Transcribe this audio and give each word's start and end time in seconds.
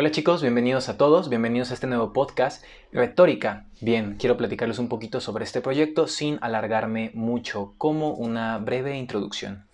Hola 0.00 0.10
chicos, 0.10 0.40
bienvenidos 0.40 0.88
a 0.88 0.96
todos, 0.96 1.28
bienvenidos 1.28 1.70
a 1.70 1.74
este 1.74 1.86
nuevo 1.86 2.14
podcast, 2.14 2.64
Retórica. 2.90 3.66
Bien, 3.82 4.16
quiero 4.18 4.38
platicarles 4.38 4.78
un 4.78 4.88
poquito 4.88 5.20
sobre 5.20 5.44
este 5.44 5.60
proyecto 5.60 6.06
sin 6.06 6.38
alargarme 6.40 7.10
mucho, 7.12 7.74
como 7.76 8.14
una 8.14 8.56
breve 8.56 8.96
introducción. 8.96 9.66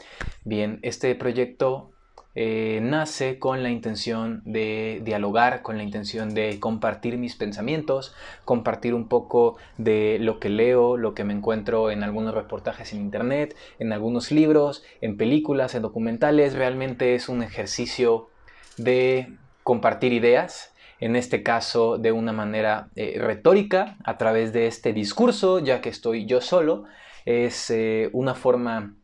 Bien, 0.42 0.80
este 0.82 1.14
proyecto 1.14 1.92
eh, 2.34 2.80
nace 2.82 3.38
con 3.38 3.62
la 3.62 3.70
intención 3.70 4.42
de 4.44 5.00
dialogar, 5.04 5.62
con 5.62 5.76
la 5.76 5.84
intención 5.84 6.34
de 6.34 6.58
compartir 6.58 7.18
mis 7.18 7.36
pensamientos, 7.36 8.12
compartir 8.44 8.94
un 8.94 9.06
poco 9.06 9.58
de 9.78 10.18
lo 10.20 10.40
que 10.40 10.48
leo, 10.48 10.96
lo 10.96 11.14
que 11.14 11.22
me 11.22 11.34
encuentro 11.34 11.92
en 11.92 12.02
algunos 12.02 12.34
reportajes 12.34 12.92
en 12.92 12.98
internet, 12.98 13.54
en 13.78 13.92
algunos 13.92 14.32
libros, 14.32 14.82
en 15.00 15.18
películas, 15.18 15.76
en 15.76 15.82
documentales. 15.82 16.54
Realmente 16.54 17.14
es 17.14 17.28
un 17.28 17.44
ejercicio 17.44 18.28
de 18.76 19.28
compartir 19.66 20.12
ideas, 20.12 20.72
en 21.00 21.16
este 21.16 21.42
caso 21.42 21.98
de 21.98 22.12
una 22.12 22.32
manera 22.32 22.88
eh, 22.94 23.16
retórica, 23.18 23.96
a 24.04 24.16
través 24.16 24.52
de 24.52 24.68
este 24.68 24.92
discurso, 24.92 25.58
ya 25.58 25.80
que 25.80 25.88
estoy 25.88 26.24
yo 26.24 26.40
solo, 26.40 26.84
es 27.24 27.68
eh, 27.70 28.08
una 28.12 28.36
forma 28.36 28.94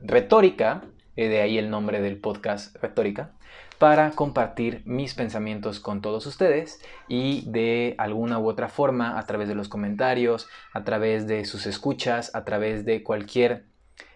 retórica, 0.00 0.84
eh, 1.16 1.28
de 1.28 1.42
ahí 1.42 1.58
el 1.58 1.68
nombre 1.68 2.00
del 2.00 2.16
podcast 2.16 2.74
retórica, 2.76 3.32
para 3.76 4.12
compartir 4.12 4.80
mis 4.86 5.12
pensamientos 5.12 5.80
con 5.80 6.00
todos 6.00 6.24
ustedes 6.24 6.80
y 7.08 7.44
de 7.50 7.94
alguna 7.98 8.38
u 8.38 8.48
otra 8.48 8.70
forma, 8.70 9.18
a 9.18 9.26
través 9.26 9.48
de 9.48 9.54
los 9.54 9.68
comentarios, 9.68 10.48
a 10.72 10.82
través 10.84 11.26
de 11.26 11.44
sus 11.44 11.66
escuchas, 11.66 12.34
a 12.34 12.46
través 12.46 12.86
de 12.86 13.02
cualquier 13.02 13.66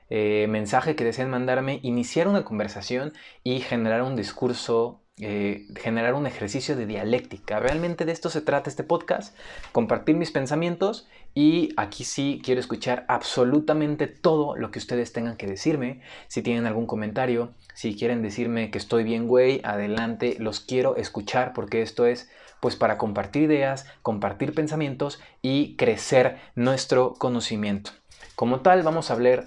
mensaje 0.09 0.97
que 0.97 1.05
deseen 1.05 1.31
mandarme, 1.31 1.79
iniciar 1.83 2.27
una 2.27 2.43
conversación 2.43 3.13
y 3.45 3.61
generar 3.61 4.03
un 4.03 4.17
discurso 4.17 5.00
eh, 5.19 5.67
generar 5.77 6.15
un 6.15 6.27
ejercicio 6.27 6.77
de 6.77 6.87
dialéctica. 6.87 7.61
Realmente 7.61 8.07
de 8.07 8.13
esto 8.13 8.31
se 8.31 8.41
trata 8.41 8.71
este 8.71 8.85
podcast, 8.85 9.37
compartir 9.71 10.17
mis 10.17 10.31
pensamientos 10.31 11.09
y 11.35 11.75
aquí 11.77 12.05
sí 12.05 12.41
quiero 12.43 12.59
escuchar 12.59 13.05
absolutamente 13.07 14.07
todo 14.07 14.57
lo 14.57 14.71
que 14.71 14.79
ustedes 14.79 15.13
tengan 15.13 15.37
que 15.37 15.47
decirme. 15.47 16.01
Si 16.29 16.41
tienen 16.43 16.65
algún 16.65 16.87
comentario, 16.87 17.53
si 17.75 17.97
quieren 17.97 18.23
decirme 18.23 18.71
que 18.71 18.79
estoy 18.79 19.05
bien, 19.05 19.27
güey, 19.27 19.61
adelante, 19.63 20.37
los 20.39 20.61
quiero 20.61 20.97
escuchar 20.97 21.53
porque 21.53 21.83
esto 21.83 22.07
es 22.07 22.31
pues 22.61 22.77
para 22.77 22.97
compartir 22.97 23.43
ideas, 23.43 23.87
compartir 24.03 24.55
pensamientos 24.55 25.21
y 25.43 25.77
crecer 25.77 26.39
nuestro 26.55 27.15
conocimiento. 27.15 27.91
Como 28.37 28.61
tal, 28.61 28.83
vamos 28.83 29.11
a 29.11 29.15
hablar 29.15 29.47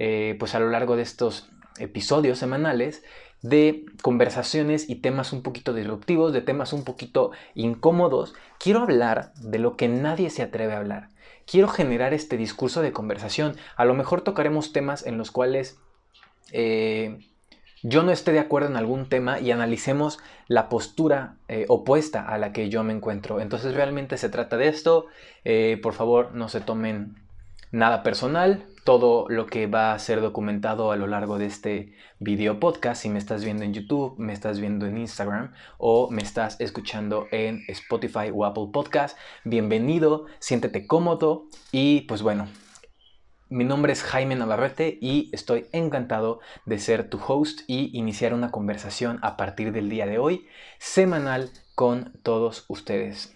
eh, 0.00 0.36
pues 0.38 0.54
a 0.56 0.60
lo 0.60 0.68
largo 0.70 0.96
de 0.96 1.02
estos 1.02 1.48
episodios 1.78 2.38
semanales 2.38 3.04
de 3.42 3.84
conversaciones 4.02 4.88
y 4.88 4.96
temas 4.96 5.32
un 5.32 5.42
poquito 5.42 5.74
disruptivos, 5.74 6.32
de 6.32 6.40
temas 6.40 6.72
un 6.72 6.84
poquito 6.84 7.32
incómodos. 7.54 8.34
Quiero 8.58 8.80
hablar 8.80 9.32
de 9.34 9.58
lo 9.58 9.76
que 9.76 9.88
nadie 9.88 10.30
se 10.30 10.42
atreve 10.42 10.74
a 10.74 10.78
hablar. 10.78 11.08
Quiero 11.44 11.68
generar 11.68 12.14
este 12.14 12.36
discurso 12.36 12.82
de 12.82 12.92
conversación. 12.92 13.56
A 13.76 13.84
lo 13.84 13.94
mejor 13.94 14.22
tocaremos 14.22 14.72
temas 14.72 15.04
en 15.04 15.18
los 15.18 15.32
cuales 15.32 15.78
eh, 16.52 17.18
yo 17.82 18.04
no 18.04 18.12
esté 18.12 18.30
de 18.30 18.38
acuerdo 18.38 18.68
en 18.68 18.76
algún 18.76 19.08
tema 19.08 19.40
y 19.40 19.50
analicemos 19.50 20.20
la 20.46 20.68
postura 20.68 21.36
eh, 21.48 21.66
opuesta 21.68 22.24
a 22.24 22.38
la 22.38 22.52
que 22.52 22.68
yo 22.68 22.84
me 22.84 22.92
encuentro. 22.92 23.40
Entonces 23.40 23.74
realmente 23.74 24.18
se 24.18 24.28
trata 24.28 24.56
de 24.56 24.68
esto. 24.68 25.06
Eh, 25.44 25.80
por 25.82 25.94
favor, 25.94 26.32
no 26.32 26.48
se 26.48 26.60
tomen 26.60 27.16
nada 27.72 28.04
personal, 28.04 28.66
todo 28.84 29.26
lo 29.28 29.46
que 29.46 29.66
va 29.66 29.92
a 29.92 29.98
ser 29.98 30.20
documentado 30.20 30.90
a 30.90 30.96
lo 30.96 31.06
largo 31.06 31.38
de 31.38 31.46
este 31.46 31.92
video 32.18 32.58
podcast, 32.58 33.02
si 33.02 33.08
me 33.08 33.18
estás 33.18 33.44
viendo 33.44 33.62
en 33.62 33.72
YouTube, 33.72 34.18
me 34.18 34.32
estás 34.32 34.58
viendo 34.58 34.86
en 34.86 34.98
Instagram 34.98 35.52
o 35.78 36.10
me 36.10 36.22
estás 36.22 36.60
escuchando 36.60 37.26
en 37.30 37.62
Spotify 37.68 38.30
o 38.34 38.44
Apple 38.44 38.68
Podcast, 38.72 39.16
bienvenido, 39.44 40.26
siéntete 40.40 40.86
cómodo 40.86 41.46
y 41.70 42.02
pues 42.02 42.22
bueno, 42.22 42.48
mi 43.48 43.64
nombre 43.64 43.92
es 43.92 44.02
Jaime 44.02 44.34
Navarrete 44.34 44.98
y 45.00 45.30
estoy 45.32 45.66
encantado 45.72 46.40
de 46.64 46.78
ser 46.78 47.08
tu 47.08 47.20
host 47.24 47.60
y 47.68 47.96
iniciar 47.96 48.34
una 48.34 48.50
conversación 48.50 49.20
a 49.22 49.36
partir 49.36 49.72
del 49.72 49.90
día 49.90 50.06
de 50.06 50.18
hoy, 50.18 50.46
semanal 50.78 51.50
con 51.74 52.14
todos 52.22 52.64
ustedes. 52.68 53.32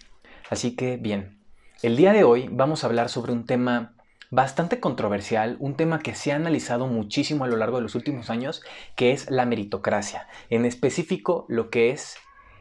Así 0.49 0.75
que 0.75 0.97
bien, 0.97 1.39
el 1.83 1.95
día 1.95 2.11
de 2.11 2.23
hoy 2.23 2.49
vamos 2.51 2.83
a 2.83 2.87
hablar 2.87 3.09
sobre 3.09 3.31
un 3.31 3.45
tema 3.45 3.93
bastante 4.29 4.79
controversial, 4.79 5.57
un 5.59 5.75
tema 5.75 5.99
que 5.99 6.15
se 6.15 6.31
ha 6.31 6.35
analizado 6.35 6.87
muchísimo 6.87 7.45
a 7.45 7.47
lo 7.47 7.57
largo 7.57 7.77
de 7.77 7.83
los 7.83 7.95
últimos 7.95 8.29
años, 8.29 8.61
que 8.95 9.11
es 9.11 9.29
la 9.29 9.45
meritocracia. 9.45 10.27
En 10.49 10.65
específico, 10.65 11.45
lo 11.47 11.69
que 11.69 11.91
es, 11.91 12.17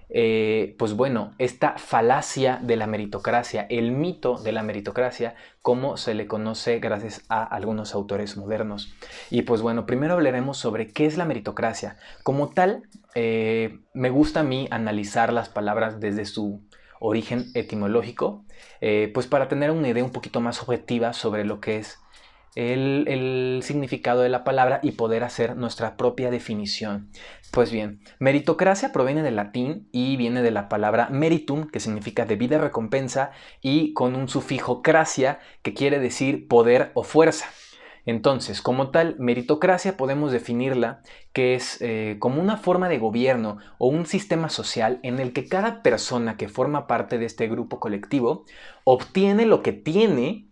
eh, 0.08 0.76
pues 0.78 0.94
bueno, 0.94 1.34
esta 1.38 1.78
falacia 1.78 2.60
de 2.62 2.76
la 2.76 2.86
meritocracia, 2.86 3.66
el 3.68 3.90
mito 3.90 4.38
de 4.38 4.52
la 4.52 4.62
meritocracia, 4.62 5.34
como 5.62 5.96
se 5.96 6.14
le 6.14 6.28
conoce 6.28 6.78
gracias 6.78 7.24
a 7.28 7.42
algunos 7.42 7.94
autores 7.94 8.36
modernos. 8.36 8.94
Y 9.30 9.42
pues 9.42 9.62
bueno, 9.62 9.86
primero 9.86 10.14
hablaremos 10.14 10.58
sobre 10.58 10.92
qué 10.92 11.06
es 11.06 11.16
la 11.16 11.24
meritocracia. 11.24 11.96
Como 12.22 12.50
tal, 12.50 12.84
eh, 13.16 13.80
me 13.92 14.10
gusta 14.10 14.40
a 14.40 14.44
mí 14.44 14.68
analizar 14.70 15.32
las 15.32 15.48
palabras 15.48 15.98
desde 15.98 16.26
su 16.26 16.62
origen 17.00 17.46
etimológico, 17.54 18.44
eh, 18.80 19.10
pues 19.14 19.26
para 19.26 19.48
tener 19.48 19.70
una 19.70 19.88
idea 19.88 20.04
un 20.04 20.12
poquito 20.12 20.40
más 20.40 20.62
objetiva 20.62 21.12
sobre 21.12 21.44
lo 21.44 21.60
que 21.60 21.78
es 21.78 21.98
el, 22.56 23.60
significado 23.62 24.22
de 24.22 24.28
la 24.28 24.42
palabra 24.42 24.80
y 24.82 24.92
poder 24.92 25.22
hacer 25.22 25.56
nuestra 25.56 25.96
propia 25.96 26.30
definición. 26.30 27.10
Pues 27.52 27.70
bien, 27.70 28.00
meritocracia 28.18 28.92
proviene 28.92 29.22
del 29.22 29.36
latín 29.36 29.88
y 29.92 30.16
viene 30.16 30.42
de 30.42 30.50
la 30.50 30.68
palabra 30.68 31.08
meritum, 31.10 31.68
que 31.68 31.80
significa 31.80 32.24
debida 32.24 32.58
recompensa, 32.58 33.30
y 33.60 33.92
con 33.92 34.16
un 34.16 34.28
sufijo 34.28 34.82
cracia, 34.82 35.38
que 35.62 35.74
quiere 35.74 35.98
decir 35.98 36.48
poder 36.48 36.90
o 36.94 37.02
fuerza. 37.02 37.46
Entonces, 38.06 38.62
como 38.62 38.90
tal, 38.90 39.16
meritocracia 39.18 39.96
podemos 39.96 40.30
definirla 40.30 41.02
que 41.32 41.56
es 41.56 41.82
eh, 41.82 42.16
como 42.20 42.40
una 42.40 42.56
forma 42.56 42.88
de 42.88 42.98
gobierno 42.98 43.58
o 43.78 43.88
un 43.88 44.06
sistema 44.06 44.48
social 44.48 45.00
en 45.02 45.18
el 45.18 45.32
que 45.32 45.48
cada 45.48 45.82
persona 45.82 46.36
que 46.36 46.48
forma 46.48 46.86
parte 46.86 47.18
de 47.18 47.26
este 47.26 47.48
grupo 47.48 47.80
colectivo 47.80 48.44
obtiene 48.84 49.44
lo 49.44 49.60
que 49.60 49.72
tiene 49.72 50.46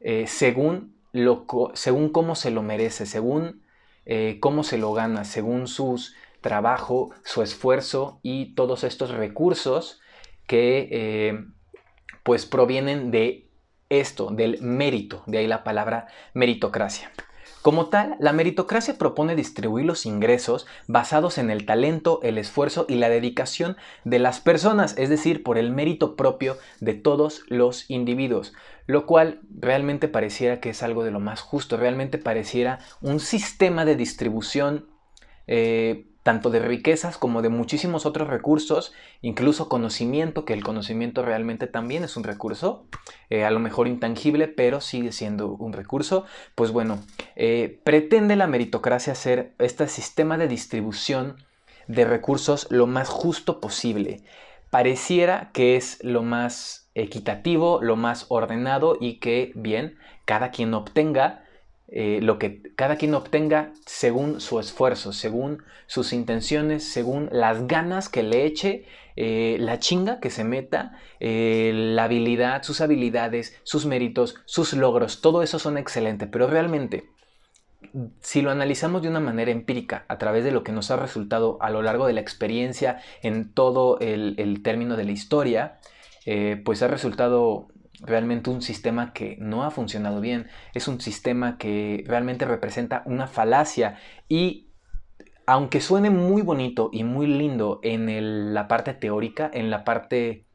eh, 0.00 0.26
según, 0.26 0.94
lo, 1.12 1.46
según 1.72 2.10
cómo 2.10 2.34
se 2.34 2.50
lo 2.50 2.62
merece, 2.62 3.06
según 3.06 3.62
eh, 4.04 4.36
cómo 4.38 4.62
se 4.62 4.76
lo 4.76 4.92
gana, 4.92 5.24
según 5.24 5.68
su 5.68 5.98
trabajo, 6.42 7.10
su 7.24 7.40
esfuerzo 7.40 8.20
y 8.22 8.54
todos 8.54 8.84
estos 8.84 9.10
recursos 9.10 10.02
que 10.46 11.42
pues 12.22 12.46
provienen 12.46 13.10
de 13.10 13.45
esto 13.88 14.30
del 14.30 14.60
mérito, 14.62 15.22
de 15.26 15.38
ahí 15.38 15.46
la 15.46 15.64
palabra 15.64 16.08
meritocracia. 16.34 17.10
Como 17.66 17.86
tal, 17.86 18.14
la 18.20 18.32
meritocracia 18.32 18.96
propone 18.96 19.34
distribuir 19.34 19.86
los 19.86 20.06
ingresos 20.06 20.68
basados 20.86 21.36
en 21.36 21.50
el 21.50 21.66
talento, 21.66 22.20
el 22.22 22.38
esfuerzo 22.38 22.86
y 22.88 22.94
la 22.94 23.08
dedicación 23.08 23.76
de 24.04 24.20
las 24.20 24.38
personas, 24.38 24.96
es 24.96 25.08
decir, 25.08 25.42
por 25.42 25.58
el 25.58 25.72
mérito 25.72 26.14
propio 26.14 26.58
de 26.78 26.94
todos 26.94 27.42
los 27.48 27.90
individuos, 27.90 28.54
lo 28.86 29.04
cual 29.04 29.40
realmente 29.50 30.06
pareciera 30.06 30.60
que 30.60 30.70
es 30.70 30.84
algo 30.84 31.02
de 31.02 31.10
lo 31.10 31.18
más 31.18 31.40
justo, 31.40 31.76
realmente 31.76 32.18
pareciera 32.18 32.78
un 33.00 33.18
sistema 33.18 33.84
de 33.84 33.96
distribución 33.96 34.86
eh, 35.48 36.06
tanto 36.26 36.50
de 36.50 36.58
riquezas 36.58 37.18
como 37.18 37.40
de 37.40 37.50
muchísimos 37.50 38.04
otros 38.04 38.26
recursos, 38.26 38.92
incluso 39.22 39.68
conocimiento, 39.68 40.44
que 40.44 40.54
el 40.54 40.64
conocimiento 40.64 41.22
realmente 41.22 41.68
también 41.68 42.02
es 42.02 42.16
un 42.16 42.24
recurso, 42.24 42.84
eh, 43.30 43.44
a 43.44 43.52
lo 43.52 43.60
mejor 43.60 43.86
intangible, 43.86 44.48
pero 44.48 44.80
sigue 44.80 45.12
siendo 45.12 45.50
un 45.50 45.72
recurso, 45.72 46.24
pues 46.56 46.72
bueno, 46.72 46.98
eh, 47.36 47.80
pretende 47.84 48.34
la 48.34 48.48
meritocracia 48.48 49.14
ser 49.14 49.54
este 49.60 49.86
sistema 49.86 50.36
de 50.36 50.48
distribución 50.48 51.36
de 51.86 52.04
recursos 52.04 52.66
lo 52.70 52.88
más 52.88 53.08
justo 53.08 53.60
posible. 53.60 54.24
Pareciera 54.70 55.50
que 55.52 55.76
es 55.76 56.02
lo 56.02 56.24
más 56.24 56.90
equitativo, 56.96 57.78
lo 57.80 57.94
más 57.94 58.26
ordenado 58.30 58.96
y 59.00 59.20
que, 59.20 59.52
bien, 59.54 59.96
cada 60.24 60.50
quien 60.50 60.74
obtenga 60.74 61.45
eh, 61.88 62.18
lo 62.20 62.38
que 62.38 62.62
cada 62.74 62.96
quien 62.96 63.14
obtenga 63.14 63.72
según 63.84 64.40
su 64.40 64.58
esfuerzo, 64.58 65.12
según 65.12 65.62
sus 65.86 66.12
intenciones, 66.12 66.82
según 66.84 67.28
las 67.30 67.68
ganas 67.68 68.08
que 68.08 68.24
le 68.24 68.44
eche, 68.44 68.86
eh, 69.14 69.56
la 69.60 69.78
chinga 69.78 70.18
que 70.18 70.30
se 70.30 70.42
meta, 70.42 70.98
eh, 71.20 71.70
la 71.72 72.04
habilidad, 72.04 72.64
sus 72.64 72.80
habilidades, 72.80 73.56
sus 73.62 73.86
méritos, 73.86 74.34
sus 74.46 74.72
logros, 74.72 75.20
todo 75.20 75.42
eso 75.42 75.60
son 75.60 75.78
excelentes, 75.78 76.28
pero 76.30 76.48
realmente 76.48 77.04
si 78.20 78.42
lo 78.42 78.50
analizamos 78.50 79.00
de 79.02 79.08
una 79.08 79.20
manera 79.20 79.52
empírica, 79.52 80.04
a 80.08 80.18
través 80.18 80.44
de 80.44 80.50
lo 80.50 80.64
que 80.64 80.72
nos 80.72 80.90
ha 80.90 80.96
resultado 80.96 81.56
a 81.60 81.70
lo 81.70 81.82
largo 81.82 82.08
de 82.08 82.14
la 82.14 82.20
experiencia 82.20 83.00
en 83.22 83.52
todo 83.52 84.00
el, 84.00 84.60
término 84.64 84.96
de 84.96 85.04
la 85.04 85.12
historia, 85.12 85.78
pues 86.64 86.82
ha 86.82 86.88
resultado 86.88 87.68
realmente 88.00 88.50
un 88.50 88.62
sistema 88.62 89.12
que 89.12 89.36
no 89.40 89.64
ha 89.64 89.70
funcionado 89.70 90.20
bien, 90.20 90.48
es 90.74 90.88
un 90.88 91.00
sistema 91.00 91.58
que 91.58 92.04
realmente 92.06 92.44
representa 92.44 93.02
una 93.06 93.26
falacia 93.26 93.98
y 94.28 94.70
aunque 95.46 95.80
suene 95.80 96.10
muy 96.10 96.42
bonito 96.42 96.90
y 96.92 97.04
muy 97.04 97.26
lindo 97.26 97.78
en 97.82 98.52
la 98.52 98.66
parte 98.66 98.94
teórica, 98.94 99.48
en 99.52 99.70
la 99.70 99.84
parte 99.84 100.46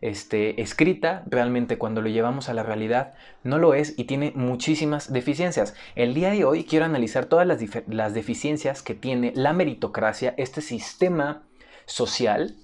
este, 0.00 0.60
escrita, 0.60 1.22
realmente 1.28 1.78
cuando 1.78 2.02
lo 2.02 2.08
llevamos 2.08 2.48
a 2.48 2.54
la 2.54 2.64
realidad 2.64 3.14
no 3.44 3.58
lo 3.58 3.72
es 3.72 3.94
y 3.96 4.04
tiene 4.04 4.32
muchísimas 4.34 5.12
deficiencias. 5.12 5.74
El 5.94 6.12
día 6.12 6.30
de 6.30 6.44
hoy 6.44 6.64
quiero 6.64 6.84
analizar 6.84 7.26
todas 7.26 7.46
las, 7.46 7.60
las 7.86 8.12
deficiencias 8.12 8.82
que 8.82 8.94
tiene 8.94 9.32
la 9.36 9.52
meritocracia, 9.52 10.34
este 10.36 10.60
sistema 10.60 11.44
social, 11.86 12.56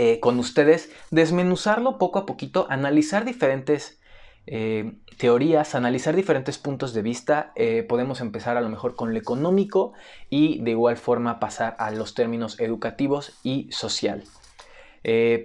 eh, 0.00 0.20
con 0.20 0.38
ustedes, 0.38 0.92
desmenuzarlo 1.10 1.98
poco 1.98 2.20
a 2.20 2.24
poquito, 2.24 2.68
analizar 2.70 3.24
diferentes 3.24 3.98
eh, 4.46 4.92
teorías, 5.16 5.74
analizar 5.74 6.14
diferentes 6.14 6.56
puntos 6.56 6.94
de 6.94 7.02
vista. 7.02 7.50
Eh, 7.56 7.82
podemos 7.82 8.20
empezar 8.20 8.56
a 8.56 8.60
lo 8.60 8.68
mejor 8.68 8.94
con 8.94 9.12
lo 9.12 9.18
económico 9.18 9.94
y 10.30 10.62
de 10.62 10.70
igual 10.70 10.98
forma 10.98 11.40
pasar 11.40 11.74
a 11.80 11.90
los 11.90 12.14
términos 12.14 12.60
educativos 12.60 13.36
y 13.42 13.72
social. 13.72 14.22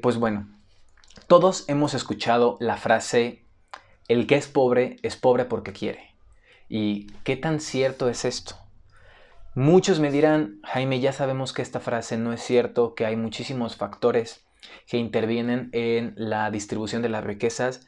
pues 0.03 0.17
bueno, 0.17 0.47
todos 1.25 1.67
hemos 1.67 1.95
escuchado 1.95 2.57
la 2.59 2.77
frase, 2.77 3.43
el 4.07 4.27
que 4.27 4.35
es 4.35 4.47
pobre 4.47 4.97
es 5.01 5.15
pobre 5.15 5.45
porque 5.45 5.73
quiere. 5.73 6.13
¿Y 6.69 7.07
qué 7.23 7.37
tan 7.37 7.59
cierto 7.59 8.07
es 8.07 8.23
esto? 8.23 8.55
Muchos 9.55 9.99
me 9.99 10.11
dirán, 10.11 10.59
Jaime, 10.63 10.99
ya 10.99 11.11
sabemos 11.11 11.53
que 11.53 11.63
esta 11.63 11.79
frase 11.79 12.17
no 12.17 12.33
es 12.33 12.41
cierto, 12.41 12.93
que 12.93 13.07
hay 13.07 13.15
muchísimos 13.15 13.75
factores 13.75 14.42
que 14.87 14.97
intervienen 14.97 15.69
en 15.71 16.13
la 16.15 16.49
distribución 16.51 17.01
de 17.01 17.09
las 17.09 17.23
riquezas 17.23 17.87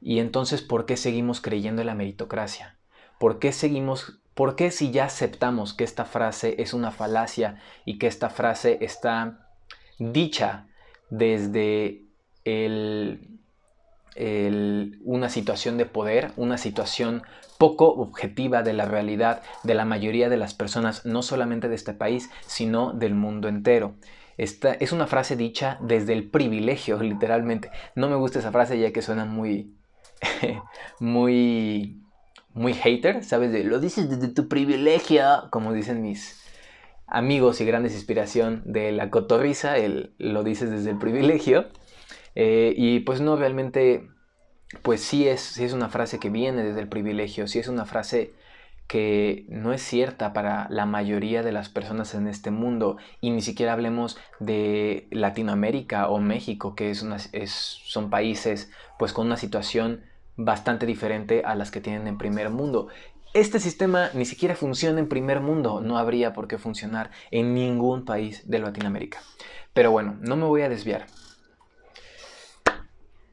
y 0.00 0.18
entonces 0.18 0.62
¿por 0.62 0.86
qué 0.86 0.96
seguimos 0.96 1.40
creyendo 1.40 1.82
en 1.82 1.86
la 1.86 1.94
meritocracia? 1.94 2.78
¿Por 3.18 3.38
qué 3.38 3.52
seguimos, 3.52 4.20
por 4.34 4.56
qué 4.56 4.70
si 4.70 4.90
ya 4.90 5.06
aceptamos 5.06 5.74
que 5.74 5.84
esta 5.84 6.04
frase 6.04 6.56
es 6.58 6.74
una 6.74 6.90
falacia 6.90 7.58
y 7.84 7.98
que 7.98 8.06
esta 8.06 8.30
frase 8.30 8.78
está 8.82 9.48
dicha 9.98 10.66
desde 11.10 12.02
una 15.04 15.28
situación 15.28 15.76
de 15.78 15.86
poder, 15.86 16.32
una 16.36 16.58
situación 16.58 17.22
poco 17.58 17.88
objetiva 17.88 18.62
de 18.62 18.72
la 18.72 18.84
realidad 18.84 19.42
de 19.62 19.74
la 19.74 19.84
mayoría 19.84 20.28
de 20.28 20.36
las 20.36 20.54
personas, 20.54 21.04
no 21.06 21.22
solamente 21.22 21.68
de 21.68 21.74
este 21.74 21.94
país, 21.94 22.30
sino 22.46 22.92
del 22.92 23.14
mundo 23.14 23.48
entero. 23.48 23.94
Esta 24.36 24.72
es 24.74 24.92
una 24.92 25.06
frase 25.06 25.36
dicha 25.36 25.78
desde 25.80 26.12
el 26.12 26.28
privilegio, 26.28 26.98
literalmente. 27.02 27.70
No 27.94 28.08
me 28.08 28.16
gusta 28.16 28.38
esa 28.38 28.52
frase 28.52 28.78
ya 28.78 28.92
que 28.92 29.02
suena 29.02 29.24
muy, 29.24 29.74
muy, 31.00 32.02
muy 32.52 32.74
hater, 32.74 33.24
¿sabes? 33.24 33.64
Lo 33.64 33.80
dices 33.80 34.10
desde 34.10 34.28
tu 34.28 34.48
privilegio, 34.48 35.48
como 35.50 35.72
dicen 35.72 36.02
mis 36.02 36.42
amigos 37.06 37.60
y 37.60 37.64
grandes 37.64 37.94
inspiración 37.94 38.62
de 38.64 38.92
la 38.92 39.10
cotorriza, 39.10 39.74
lo 40.18 40.42
dices 40.42 40.70
desde 40.70 40.90
el 40.90 40.98
privilegio. 40.98 41.66
Eh, 42.34 42.74
y 42.76 43.00
pues 43.00 43.20
no, 43.20 43.36
realmente, 43.36 44.08
pues 44.82 45.00
sí 45.00 45.26
es, 45.26 45.58
es 45.58 45.72
una 45.72 45.88
frase 45.88 46.18
que 46.18 46.28
viene 46.28 46.62
desde 46.62 46.80
el 46.80 46.88
privilegio, 46.88 47.46
sí 47.48 47.58
es 47.58 47.68
una 47.68 47.86
frase 47.86 48.34
que 48.86 49.46
no 49.48 49.72
es 49.72 49.82
cierta 49.82 50.32
para 50.32 50.68
la 50.70 50.86
mayoría 50.86 51.42
de 51.42 51.52
las 51.52 51.68
personas 51.68 52.14
en 52.14 52.28
este 52.28 52.50
mundo 52.50 52.98
y 53.20 53.30
ni 53.30 53.42
siquiera 53.42 53.72
hablemos 53.72 54.18
de 54.38 55.08
Latinoamérica 55.10 56.08
o 56.08 56.18
México 56.18 56.74
que 56.74 56.90
es 56.90 57.04
es, 57.32 57.80
son 57.84 58.10
países 58.10 58.70
pues 58.98 59.12
con 59.12 59.26
una 59.26 59.36
situación 59.36 60.04
bastante 60.36 60.86
diferente 60.86 61.42
a 61.44 61.54
las 61.54 61.70
que 61.70 61.80
tienen 61.80 62.06
en 62.06 62.18
primer 62.18 62.50
mundo. 62.50 62.88
Este 63.34 63.58
sistema 63.58 64.10
ni 64.14 64.24
siquiera 64.24 64.54
funciona 64.54 64.98
en 64.98 65.08
primer 65.08 65.40
mundo, 65.40 65.80
no 65.80 65.98
habría 65.98 66.32
por 66.32 66.48
qué 66.48 66.58
funcionar 66.58 67.10
en 67.30 67.54
ningún 67.54 68.04
país 68.04 68.48
de 68.48 68.58
Latinoamérica. 68.58 69.18
Pero 69.74 69.90
bueno, 69.90 70.16
no 70.20 70.36
me 70.36 70.44
voy 70.44 70.62
a 70.62 70.68
desviar. 70.68 71.06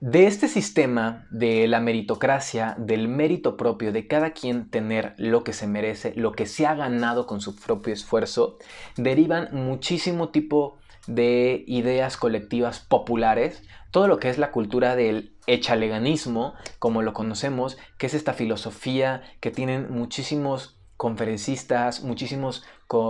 De 0.06 0.28
este 0.28 0.50
sistema 0.50 1.26
de 1.32 1.66
la 1.66 1.80
meritocracia, 1.80 2.76
del 2.78 3.08
mérito 3.08 3.56
propio, 3.56 3.94
de 3.94 4.06
cada 4.06 4.32
quien 4.32 4.70
tener 4.70 5.14
lo 5.16 5.46
que 5.46 5.54
se 5.54 5.66
merece, 5.66 6.12
lo 6.18 6.34
que 6.34 6.46
se 6.46 6.68
ha 6.68 6.76
ganado 6.76 7.26
con 7.26 7.40
su 7.40 7.56
propio 7.56 7.94
esfuerzo, 7.94 8.58
derivan 8.98 9.48
muchísimo 9.54 10.28
tipo 10.28 10.78
de 11.08 11.64
ideas 11.68 12.18
colectivas 12.18 12.82
populares, 12.82 13.64
todo 13.92 14.10
lo 14.10 14.20
que 14.20 14.28
es 14.28 14.38
la 14.38 14.52
cultura 14.52 14.98
del 14.98 15.38
echaleganismo, 15.48 16.54
como 16.80 17.02
lo 17.02 17.14
conocemos, 17.14 17.78
que 17.98 18.08
es 18.08 18.14
esta 18.14 18.34
filosofía 18.34 19.22
que 19.40 19.52
tienen 19.52 19.90
muchísimos 19.90 20.82
conferencistas, 20.98 22.04
muchísimos 22.04 22.66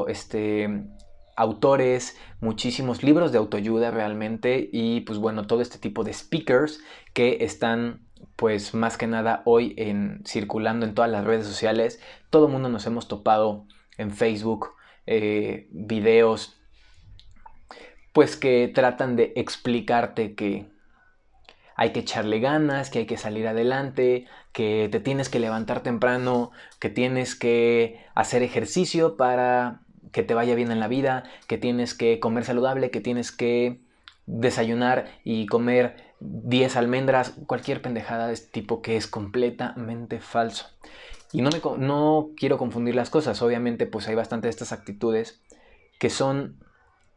este, 0.09 0.85
autores, 1.35 2.18
muchísimos 2.41 3.03
libros 3.03 3.31
de 3.31 3.38
autoayuda 3.38 3.91
realmente 3.91 4.69
y 4.71 5.01
pues 5.01 5.19
bueno, 5.19 5.47
todo 5.47 5.62
este 5.62 5.77
tipo 5.77 6.03
de 6.03 6.13
speakers 6.13 6.80
que 7.13 7.44
están 7.44 8.01
pues 8.35 8.74
más 8.74 8.97
que 8.97 9.07
nada 9.07 9.41
hoy 9.45 9.74
en 9.77 10.21
circulando 10.25 10.85
en 10.85 10.94
todas 10.94 11.12
las 11.12 11.25
redes 11.25 11.45
sociales. 11.45 12.00
Todo 12.30 12.47
el 12.47 12.51
mundo 12.51 12.69
nos 12.69 12.85
hemos 12.85 13.07
topado 13.07 13.65
en 13.97 14.12
Facebook, 14.12 14.71
eh, 15.06 15.68
videos 15.71 16.57
pues 18.13 18.38
que 18.38 18.71
tratan 18.74 19.15
de 19.15 19.33
explicarte 19.36 20.36
que 20.36 20.71
hay 21.75 21.91
que 21.91 22.01
echarle 22.01 22.39
ganas, 22.39 22.91
que 22.91 23.00
hay 23.00 23.06
que 23.07 23.18
salir 23.18 23.47
adelante, 23.47 24.27
que 24.51 24.88
te 24.91 25.00
tienes 25.00 25.29
que 25.29 25.39
levantar 25.39 25.81
temprano, 25.81 26.51
que 26.79 26.89
tienes 26.89 27.36
que 27.36 28.06
hacer 28.13 28.44
ejercicio 28.44 29.18
para 29.18 29.81
que 30.13 30.24
te 30.24 30.33
vaya 30.33 30.56
bien 30.56 30.71
en 30.71 30.80
la 30.80 30.88
vida, 30.88 31.24
que 31.48 31.57
tienes 31.57 31.94
que 31.94 32.21
comer 32.21 32.45
saludable, 32.45 32.92
que 32.92 33.01
tienes 33.01 33.33
que 33.33 33.81
desayunar 34.25 35.07
y 35.25 35.48
comer 35.48 35.98
10 36.21 36.77
almendras, 36.77 37.33
cualquier 37.48 37.81
pendejada 37.81 38.27
de 38.27 38.33
este 38.33 38.51
tipo 38.51 38.81
que 38.81 38.95
es 38.95 39.07
completamente 39.07 40.21
falso. 40.21 40.68
Y 41.33 41.42
no, 41.42 41.50
me, 41.50 41.60
no 41.80 42.30
quiero 42.38 42.57
confundir 42.57 42.95
las 42.95 43.10
cosas, 43.10 43.42
obviamente 43.42 43.88
pues 43.88 44.07
hay 44.07 44.15
bastante 44.15 44.48
de 44.48 44.51
estas 44.51 44.71
actitudes 44.71 45.42
que 46.00 46.10
son 46.10 46.63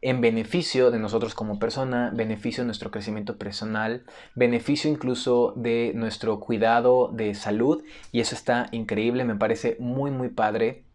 en 0.01 0.21
beneficio 0.21 0.91
de 0.91 0.99
nosotros 0.99 1.33
como 1.33 1.59
persona, 1.59 2.11
beneficio 2.13 2.63
de 2.63 2.67
nuestro 2.67 2.91
crecimiento 2.91 3.37
personal, 3.37 4.05
beneficio 4.35 4.89
incluso 4.89 5.53
de 5.55 5.91
nuestro 5.95 6.39
cuidado 6.39 7.09
de 7.13 7.33
salud 7.35 7.83
y 8.11 8.19
eso 8.19 8.35
está 8.35 8.67
increíble, 8.71 9.23
me 9.23 9.35
parece 9.35 9.75
muy 9.79 10.11
muy 10.11 10.29
padre 10.29 10.86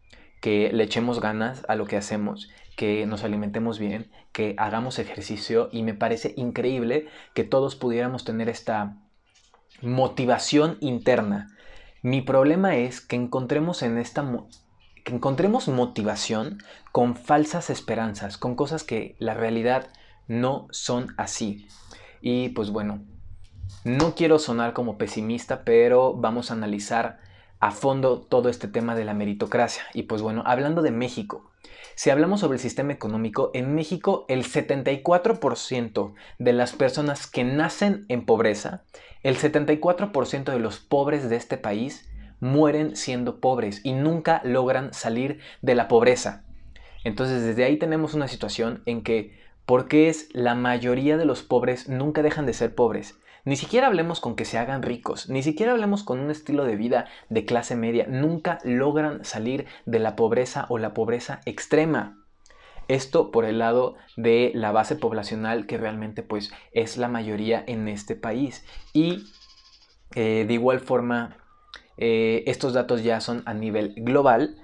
que 0.43 0.73
le 0.73 0.83
echemos 0.83 1.21
ganas 1.21 1.65
a 1.69 1.77
lo 1.77 1.87
que 1.87 1.97
hacemos, 1.97 2.50
que 2.77 3.06
nos 3.06 3.23
alimentemos 3.23 3.79
bien, 3.79 4.11
que 4.32 4.56
hagamos 4.58 4.99
ejercicio 4.99 5.69
y 5.70 5.84
me 5.84 5.94
parece 5.94 6.34
increíble 6.37 7.06
que 7.32 7.44
todos 7.44 7.77
pudiéramos 7.77 8.25
tener 8.25 8.49
esta 8.49 8.96
motivación 9.82 10.79
interna. 10.81 11.56
Mi 12.03 12.22
problema 12.22 12.77
es 12.77 13.01
que 13.01 13.15
encontremos 13.15 13.82
en 13.82 13.99
esta 13.99 14.29
que 15.05 15.15
encontremos 15.15 15.69
motivación 15.69 16.58
con 16.91 17.15
falsas 17.15 17.70
esperanzas, 17.70 18.37
con 18.37 18.56
cosas 18.56 18.82
que 18.82 19.15
la 19.20 19.34
realidad 19.34 19.91
no 20.27 20.67
son 20.72 21.15
así. 21.17 21.69
Y 22.20 22.49
pues 22.49 22.70
bueno, 22.70 23.05
no 23.84 24.17
quiero 24.17 24.41
sonar 24.41 24.72
como 24.72 24.99
pesimista, 24.99 25.63
pero 25.65 26.15
vamos 26.15 26.51
a 26.51 26.55
analizar 26.55 27.20
a 27.63 27.71
fondo 27.71 28.21
todo 28.21 28.49
este 28.49 28.67
tema 28.67 28.97
de 28.97 29.05
la 29.05 29.15
meritocracia. 29.15 29.85
Y 29.95 30.03
pues 30.03 30.21
bueno, 30.21 30.43
hablando 30.45 30.83
de 30.83 30.91
México, 30.91 31.49
si 31.95 32.11
hablamos 32.11 32.41
sobre 32.41 32.57
el 32.57 32.61
sistema 32.61 32.93
económico, 32.93 33.53
en 33.55 33.73
México 33.77 34.27
el 34.29 34.43
74% 34.43 36.13
de 36.41 36.53
las 36.53 36.73
personas 36.73 37.29
que 37.29 37.45
nacen 37.45 38.05
en 38.09 38.27
pobreza, 38.27 38.83
el 39.23 39.39
74% 39.39 40.51
de 40.51 40.59
los 40.59 40.81
pobres 40.81 41.31
de 41.31 41.37
este 41.37 41.57
país 41.57 42.11
mueren 42.41 42.97
siendo 42.97 43.39
pobres 43.39 43.81
y 43.85 43.93
nunca 43.93 44.43
logran 44.45 44.93
salir 44.93 45.39
de 45.61 45.77
la 45.77 45.87
pobreza. 45.87 46.43
Entonces 47.05 47.45
desde 47.45 47.63
ahí 47.63 47.77
tenemos 47.77 48.15
una 48.15 48.27
situación 48.27 48.83
en 48.87 49.05
que, 49.05 49.41
¿por 49.67 49.89
qué 49.89 50.09
es 50.09 50.29
la 50.33 50.55
mayoría 50.55 51.17
de 51.17 51.25
los 51.25 51.43
pobres 51.43 51.89
nunca 51.89 52.23
dejan 52.23 52.47
de 52.47 52.55
ser 52.55 52.75
pobres? 52.75 53.19
Ni 53.45 53.57
siquiera 53.57 53.89
hablemos 53.89 54.21
con 54.21 54.37
que 54.37 54.45
se 54.45 54.59
hagan 54.59 54.83
ricos, 54.83 55.29
ni 55.29 55.43
siquiera 55.43 55.73
hablemos 55.73 56.05
con 56.05 56.21
un 56.21 56.31
estilo 56.31 56.65
de 56.65 56.77
vida 56.77 57.07
de 57.29 57.45
clase 57.45 57.75
media, 57.75 58.07
nunca 58.09 58.59
logran 58.63 59.25
salir 59.25 59.67
de 59.85 59.99
la 59.99 60.15
pobreza 60.15 60.67
o 60.69 60.79
la 60.79 60.95
pobreza 60.95 61.41
extrema. 61.45 62.23
Esto 62.87 63.31
por 63.31 63.45
el 63.45 63.59
lado 63.59 63.97
de 64.17 64.53
la 64.55 64.71
base 64.71 64.95
poblacional 64.95 65.67
que 65.67 65.79
realmente 65.79 66.23
pues 66.23 66.53
es 66.73 66.97
la 66.99 67.09
mayoría 67.09 67.65
en 67.67 67.89
este 67.89 68.15
país. 68.15 68.65
Y 68.93 69.25
eh, 70.15 70.45
de 70.47 70.55
igual 70.55 70.81
forma, 70.81 71.37
eh, 71.97 72.45
estos 72.47 72.75
datos 72.75 73.03
ya 73.03 73.21
son 73.21 73.43
a 73.47 73.55
nivel 73.55 73.95
global. 73.97 74.57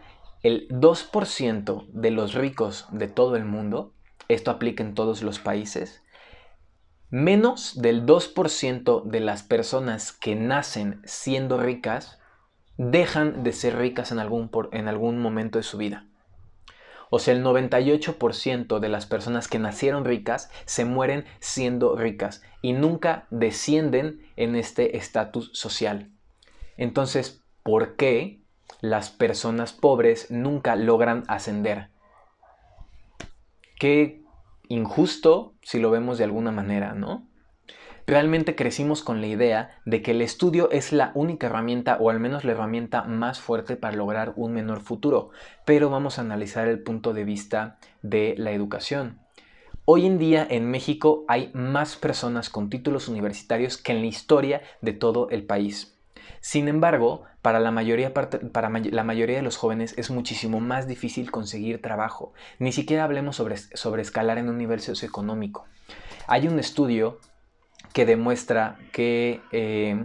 El 0.42 0.68
2% 0.68 1.86
de 1.88 2.10
los 2.10 2.34
ricos 2.34 2.86
de 2.92 3.08
todo 3.08 3.34
el 3.36 3.44
mundo, 3.44 3.94
esto 4.28 4.50
aplica 4.50 4.82
en 4.82 4.94
todos 4.94 5.22
los 5.22 5.38
países, 5.38 6.02
Menos 7.10 7.80
del 7.80 8.04
2% 8.04 9.02
de 9.04 9.20
las 9.20 9.42
personas 9.42 10.12
que 10.12 10.34
nacen 10.34 11.00
siendo 11.06 11.56
ricas 11.56 12.20
dejan 12.76 13.42
de 13.42 13.54
ser 13.54 13.78
ricas 13.78 14.12
en 14.12 14.18
algún, 14.18 14.50
en 14.72 14.88
algún 14.88 15.18
momento 15.18 15.56
de 15.56 15.62
su 15.62 15.78
vida. 15.78 16.06
O 17.08 17.18
sea, 17.18 17.32
el 17.32 17.42
98% 17.42 18.78
de 18.78 18.88
las 18.90 19.06
personas 19.06 19.48
que 19.48 19.58
nacieron 19.58 20.04
ricas 20.04 20.50
se 20.66 20.84
mueren 20.84 21.24
siendo 21.40 21.96
ricas 21.96 22.42
y 22.60 22.74
nunca 22.74 23.26
descienden 23.30 24.20
en 24.36 24.54
este 24.54 24.98
estatus 24.98 25.50
social. 25.54 26.10
Entonces, 26.76 27.42
¿por 27.62 27.96
qué 27.96 28.42
las 28.82 29.08
personas 29.08 29.72
pobres 29.72 30.30
nunca 30.30 30.76
logran 30.76 31.24
ascender? 31.26 31.88
Qué 33.78 34.22
injusto 34.68 35.54
si 35.62 35.78
lo 35.78 35.90
vemos 35.90 36.18
de 36.18 36.24
alguna 36.24 36.50
manera, 36.50 36.94
¿no? 36.94 37.28
Realmente 38.08 38.54
crecimos 38.54 39.02
con 39.02 39.20
la 39.20 39.26
idea 39.26 39.70
de 39.84 40.00
que 40.02 40.12
el 40.12 40.22
estudio 40.22 40.70
es 40.70 40.92
la 40.92 41.12
única 41.14 41.46
herramienta 41.46 41.98
o 42.00 42.08
al 42.08 42.18
menos 42.18 42.42
la 42.42 42.52
herramienta 42.52 43.04
más 43.04 43.38
fuerte 43.38 43.76
para 43.76 43.96
lograr 43.96 44.32
un 44.36 44.52
menor 44.52 44.80
futuro, 44.80 45.30
pero 45.66 45.90
vamos 45.90 46.18
a 46.18 46.22
analizar 46.22 46.68
el 46.68 46.82
punto 46.82 47.12
de 47.12 47.24
vista 47.24 47.78
de 48.02 48.34
la 48.38 48.52
educación. 48.52 49.20
Hoy 49.84 50.06
en 50.06 50.18
día 50.18 50.46
en 50.48 50.70
México 50.70 51.24
hay 51.28 51.50
más 51.54 51.96
personas 51.96 52.50
con 52.50 52.70
títulos 52.70 53.08
universitarios 53.08 53.76
que 53.76 53.92
en 53.92 54.00
la 54.00 54.06
historia 54.06 54.62
de 54.80 54.92
todo 54.94 55.28
el 55.30 55.44
país. 55.44 55.97
Sin 56.40 56.68
embargo, 56.68 57.24
para 57.42 57.60
la 57.60 57.70
mayoría, 57.70 58.12
para 58.14 58.70
la 58.70 59.04
mayoría 59.04 59.36
de 59.36 59.42
los 59.42 59.56
jóvenes 59.56 59.94
es 59.96 60.10
muchísimo 60.10 60.60
más 60.60 60.86
difícil 60.86 61.30
conseguir 61.30 61.80
trabajo. 61.82 62.32
Ni 62.58 62.72
siquiera 62.72 63.04
hablemos 63.04 63.36
sobre, 63.36 63.56
sobre 63.56 64.02
escalar 64.02 64.38
en 64.38 64.48
un 64.48 64.58
nivel 64.58 64.80
socioeconómico. 64.80 65.66
Hay 66.26 66.48
un 66.48 66.58
estudio 66.58 67.18
que 67.92 68.06
demuestra 68.06 68.78
que 68.92 69.40
eh, 69.52 70.04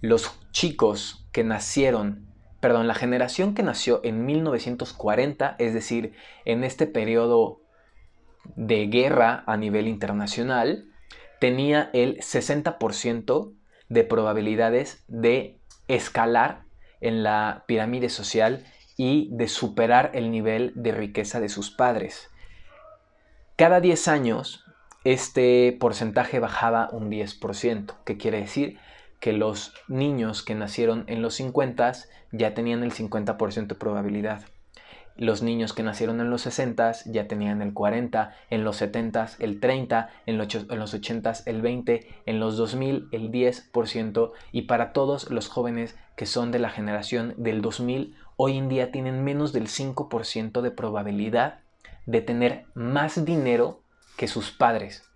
los 0.00 0.38
chicos 0.50 1.26
que 1.32 1.44
nacieron, 1.44 2.26
perdón, 2.60 2.86
la 2.86 2.94
generación 2.94 3.54
que 3.54 3.62
nació 3.62 4.00
en 4.04 4.26
1940, 4.26 5.56
es 5.58 5.74
decir, 5.74 6.14
en 6.44 6.64
este 6.64 6.86
periodo 6.86 7.60
de 8.56 8.86
guerra 8.86 9.44
a 9.46 9.56
nivel 9.56 9.88
internacional, 9.88 10.86
tenía 11.40 11.90
el 11.92 12.18
60% 12.18 13.52
de 13.88 14.04
probabilidades 14.04 15.04
de 15.08 15.58
escalar 15.88 16.62
en 17.00 17.22
la 17.22 17.64
pirámide 17.66 18.08
social 18.08 18.64
y 18.96 19.28
de 19.32 19.48
superar 19.48 20.10
el 20.14 20.30
nivel 20.30 20.72
de 20.74 20.92
riqueza 20.92 21.40
de 21.40 21.48
sus 21.48 21.70
padres. 21.70 22.30
Cada 23.56 23.80
10 23.80 24.08
años 24.08 24.64
este 25.04 25.76
porcentaje 25.78 26.38
bajaba 26.40 26.88
un 26.90 27.10
10%, 27.10 27.94
que 28.04 28.16
quiere 28.16 28.40
decir 28.40 28.78
que 29.20 29.32
los 29.32 29.74
niños 29.86 30.42
que 30.42 30.54
nacieron 30.54 31.04
en 31.08 31.20
los 31.22 31.34
50 31.34 31.92
ya 32.32 32.54
tenían 32.54 32.82
el 32.82 32.92
50% 32.92 33.66
de 33.66 33.74
probabilidad. 33.74 34.44
Los 35.16 35.42
niños 35.42 35.72
que 35.72 35.84
nacieron 35.84 36.20
en 36.20 36.28
los 36.28 36.42
60 36.42 36.92
ya 37.06 37.28
tenían 37.28 37.62
el 37.62 37.72
40, 37.72 38.34
en 38.50 38.64
los 38.64 38.76
70 38.78 39.30
el 39.38 39.60
30, 39.60 40.10
en 40.26 40.38
los 40.38 40.94
80 40.94 41.32
el 41.46 41.62
20, 41.62 42.08
en 42.26 42.40
los 42.40 42.56
2000 42.56 43.08
el 43.12 43.30
10% 43.30 44.32
y 44.50 44.62
para 44.62 44.92
todos 44.92 45.30
los 45.30 45.48
jóvenes 45.48 45.96
que 46.16 46.26
son 46.26 46.50
de 46.50 46.58
la 46.58 46.70
generación 46.70 47.34
del 47.36 47.62
2000 47.62 48.16
hoy 48.36 48.58
en 48.58 48.68
día 48.68 48.90
tienen 48.90 49.22
menos 49.22 49.52
del 49.52 49.68
5% 49.68 50.60
de 50.60 50.70
probabilidad 50.72 51.60
de 52.06 52.20
tener 52.20 52.66
más 52.74 53.24
dinero 53.24 53.80
que 54.16 54.28
sus 54.28 54.50
padres. 54.50 55.08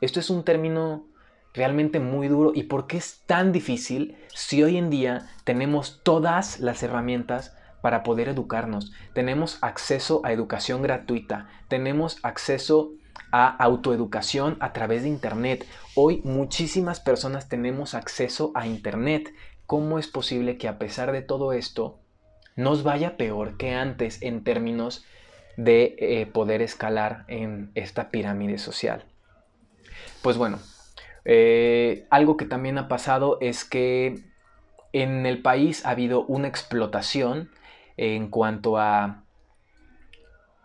Esto 0.00 0.20
es 0.20 0.30
un 0.30 0.44
término 0.44 1.06
realmente 1.52 2.00
muy 2.00 2.28
duro. 2.28 2.52
¿Y 2.54 2.64
por 2.64 2.86
qué 2.86 2.96
es 2.98 3.22
tan 3.26 3.52
difícil 3.52 4.16
si 4.28 4.62
hoy 4.62 4.76
en 4.76 4.90
día 4.90 5.28
tenemos 5.44 6.00
todas 6.02 6.60
las 6.60 6.82
herramientas 6.82 7.56
para 7.80 8.02
poder 8.02 8.28
educarnos? 8.28 8.92
Tenemos 9.12 9.58
acceso 9.62 10.20
a 10.24 10.32
educación 10.32 10.82
gratuita, 10.82 11.48
tenemos 11.68 12.18
acceso 12.22 12.92
a 13.32 13.48
autoeducación 13.48 14.56
a 14.60 14.72
través 14.72 15.02
de 15.02 15.08
Internet. 15.08 15.66
Hoy 15.94 16.20
muchísimas 16.24 17.00
personas 17.00 17.48
tenemos 17.48 17.94
acceso 17.94 18.52
a 18.54 18.66
Internet. 18.66 19.34
¿Cómo 19.66 19.98
es 19.98 20.08
posible 20.08 20.58
que 20.58 20.68
a 20.68 20.78
pesar 20.78 21.12
de 21.12 21.22
todo 21.22 21.52
esto 21.52 22.00
nos 22.56 22.82
vaya 22.82 23.16
peor 23.16 23.56
que 23.56 23.74
antes 23.74 24.20
en 24.22 24.44
términos 24.44 25.04
de 25.56 25.96
eh, 25.98 26.26
poder 26.26 26.62
escalar 26.62 27.24
en 27.28 27.70
esta 27.74 28.10
pirámide 28.10 28.58
social. 28.58 29.04
Pues 30.22 30.36
bueno, 30.36 30.58
eh, 31.24 32.06
algo 32.10 32.36
que 32.36 32.46
también 32.46 32.78
ha 32.78 32.88
pasado 32.88 33.38
es 33.40 33.64
que 33.64 34.24
en 34.92 35.26
el 35.26 35.42
país 35.42 35.84
ha 35.84 35.90
habido 35.90 36.24
una 36.24 36.48
explotación 36.48 37.50
en 37.96 38.28
cuanto 38.28 38.78
a 38.78 39.24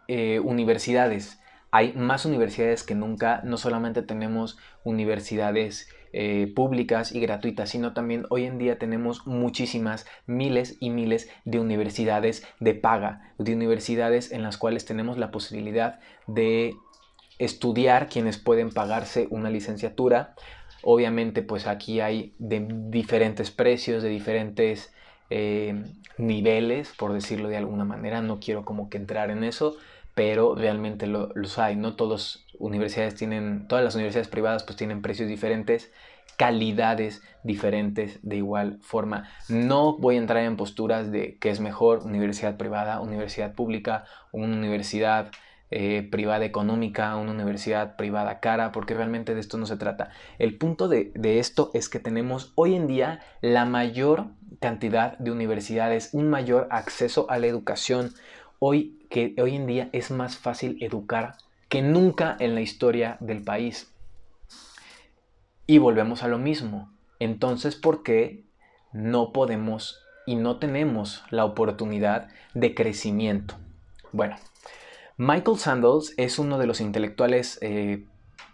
eh, 0.07 0.39
universidades. 0.39 1.39
Hay 1.71 1.93
más 1.93 2.25
universidades 2.25 2.83
que 2.83 2.95
nunca, 2.95 3.41
no 3.43 3.57
solamente 3.57 4.01
tenemos 4.01 4.57
universidades 4.83 5.89
eh, 6.13 6.49
públicas 6.55 7.13
y 7.13 7.19
gratuitas, 7.19 7.69
sino 7.69 7.93
también 7.93 8.25
hoy 8.29 8.45
en 8.45 8.57
día 8.57 8.79
tenemos 8.79 9.27
muchísimas, 9.27 10.07
miles 10.25 10.77
y 10.79 10.89
miles 10.89 11.29
de 11.43 11.59
universidades 11.59 12.47
de 12.61 12.73
paga, 12.73 13.33
de 13.37 13.53
universidades 13.53 14.31
en 14.31 14.41
las 14.41 14.57
cuales 14.57 14.85
tenemos 14.85 15.17
la 15.17 15.29
posibilidad 15.29 15.99
de 16.25 16.73
estudiar 17.37 18.07
quienes 18.07 18.37
pueden 18.37 18.69
pagarse 18.69 19.27
una 19.29 19.49
licenciatura. 19.49 20.35
Obviamente 20.83 21.41
pues 21.41 21.67
aquí 21.67 21.99
hay 21.99 22.33
de 22.39 22.65
diferentes 22.69 23.51
precios, 23.51 24.01
de 24.01 24.07
diferentes 24.07 24.94
eh, 25.29 25.83
niveles, 26.17 26.93
por 26.97 27.13
decirlo 27.13 27.49
de 27.49 27.57
alguna 27.57 27.85
manera. 27.85 28.21
No 28.21 28.39
quiero 28.39 28.65
como 28.65 28.89
que 28.89 28.97
entrar 28.97 29.31
en 29.31 29.43
eso, 29.43 29.77
pero 30.13 30.55
realmente 30.55 31.07
los 31.07 31.59
hay, 31.59 31.75
¿no? 31.75 31.95
Todas 31.95 32.45
universidades 32.57 33.15
tienen, 33.15 33.67
todas 33.67 33.83
las 33.83 33.95
universidades 33.95 34.29
privadas 34.29 34.63
pues 34.63 34.77
tienen 34.77 35.01
precios 35.01 35.27
diferentes, 35.27 35.91
calidades 36.37 37.21
diferentes 37.43 38.19
de 38.23 38.37
igual 38.37 38.79
forma. 38.81 39.29
No 39.49 39.97
voy 39.97 40.15
a 40.15 40.19
entrar 40.19 40.43
en 40.43 40.57
posturas 40.57 41.11
de 41.11 41.37
qué 41.39 41.49
es 41.49 41.59
mejor, 41.59 41.99
universidad 42.05 42.57
privada, 42.57 43.01
universidad 43.01 43.53
pública, 43.53 44.05
una 44.31 44.55
universidad 44.55 45.31
eh, 45.71 46.07
privada 46.09 46.45
económica, 46.45 47.15
una 47.17 47.31
universidad 47.31 47.97
privada 47.97 48.39
cara, 48.39 48.71
porque 48.71 48.93
realmente 48.93 49.33
de 49.33 49.41
esto 49.41 49.57
no 49.57 49.65
se 49.65 49.77
trata. 49.77 50.11
El 50.39 50.57
punto 50.57 50.87
de 50.87 51.11
esto 51.39 51.71
es 51.73 51.89
que 51.89 51.99
tenemos 51.99 52.53
hoy 52.55 52.75
en 52.75 52.87
día 52.87 53.19
la 53.41 53.65
mayor 53.65 54.27
cantidad 54.59 55.17
de 55.17 55.31
universidades, 55.31 56.09
un 56.13 56.29
mayor 56.29 56.67
acceso 56.71 57.29
a 57.29 57.37
la 57.37 57.47
educación, 57.47 58.13
hoy 58.59 58.99
que 59.09 59.35
hoy 59.41 59.55
en 59.55 59.67
día 59.67 59.89
es 59.91 60.11
más 60.11 60.37
fácil 60.37 60.77
educar 60.81 61.37
que 61.69 61.81
nunca 61.81 62.35
en 62.39 62.55
la 62.55 62.61
historia 62.61 63.17
del 63.19 63.41
país. 63.41 63.91
Y 65.67 65.77
volvemos 65.79 66.23
a 66.23 66.27
lo 66.27 66.37
mismo. 66.37 66.91
Entonces, 67.19 67.75
¿por 67.75 68.03
qué 68.03 68.43
no 68.93 69.33
podemos 69.33 70.03
y 70.25 70.35
no 70.35 70.57
tenemos 70.57 71.23
la 71.29 71.45
oportunidad 71.45 72.29
de 72.53 72.75
crecimiento? 72.75 73.55
Bueno, 74.11 74.35
Michael 75.17 75.57
Sandels 75.57 76.13
es 76.17 76.39
uno 76.39 76.57
de 76.57 76.67
los 76.67 76.81
intelectuales 76.81 77.57
eh, 77.61 78.05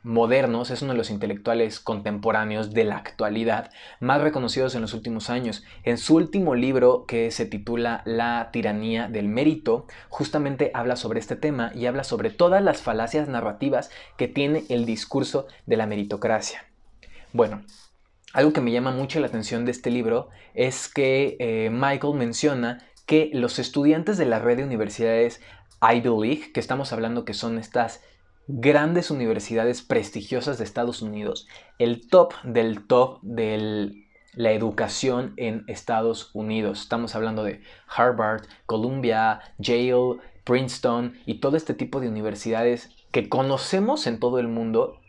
modernos, 0.04 0.72
es 0.72 0.82
uno 0.82 0.94
de 0.94 0.98
los 0.98 1.10
intelectuales 1.10 1.80
contemporáneos 1.80 2.74
de 2.74 2.86
la 2.86 2.98
actualidad 2.98 3.72
más 4.00 4.22
reconocidos 4.22 4.76
en 4.76 4.82
los 4.82 4.94
últimos 4.94 5.30
años. 5.30 5.64
En 5.84 5.98
su 5.98 6.16
último 6.16 6.56
libro, 6.56 7.06
que 7.06 7.32
se 7.32 7.46
titula 7.46 8.02
La 8.06 8.50
tiranía 8.52 9.08
del 9.08 9.28
mérito, 9.28 9.86
justamente 10.10 10.72
habla 10.74 10.96
sobre 10.96 11.20
este 11.20 11.36
tema 11.36 11.72
y 11.76 11.86
habla 11.86 12.04
sobre 12.04 12.30
todas 12.30 12.64
las 12.64 12.82
falacias 12.82 13.28
narrativas 13.28 13.92
que 14.18 14.28
tiene 14.28 14.64
el 14.70 14.86
discurso 14.86 15.48
de 15.66 15.78
la 15.78 15.88
meritocracia. 15.88 16.66
Bueno, 17.34 17.64
algo 18.34 18.54
que 18.54 18.62
me 18.62 18.72
llama 18.72 18.92
mucho 18.92 19.20
la 19.20 19.28
atención 19.28 19.66
de 19.66 19.72
este 19.72 19.92
libro 19.92 20.30
es 20.54 20.88
que 20.88 21.38
eh, 21.40 21.70
Michael 21.70 22.16
menciona 22.16 22.80
que 23.06 23.30
los 23.34 23.60
estudiantes 23.60 24.18
de 24.18 24.26
la 24.26 24.40
red 24.40 24.58
de 24.58 24.64
universidades 24.64 25.42
Ivy 25.82 26.10
League, 26.10 26.52
que 26.54 26.60
estamos 26.60 26.94
hablando 26.94 27.26
que 27.26 27.34
son 27.34 27.58
estas 27.58 28.02
grandes 28.48 29.12
universidades 29.12 29.82
prestigiosas 29.82 30.58
de 30.58 30.64
Estados 30.64 31.02
Unidos, 31.02 31.48
el 31.80 32.08
top 32.08 32.34
del 32.44 32.86
top 32.86 33.20
de 33.22 34.08
la 34.34 34.52
educación 34.52 35.34
en 35.38 35.64
Estados 35.68 36.32
Unidos. 36.34 36.82
Estamos 36.82 37.16
hablando 37.16 37.44
de 37.44 37.62
Harvard, 37.88 38.46
Columbia, 38.66 39.42
Yale, 39.58 40.18
Princeton 40.44 41.18
y 41.26 41.36
todo 41.36 41.58
este 41.58 41.74
tipo 41.74 42.00
de 42.00 42.10
universidades 42.10 42.90
que 43.12 43.30
conocemos 43.30 44.08
en 44.08 44.20
todo 44.20 44.40
el 44.40 44.48
mundo 44.48 45.00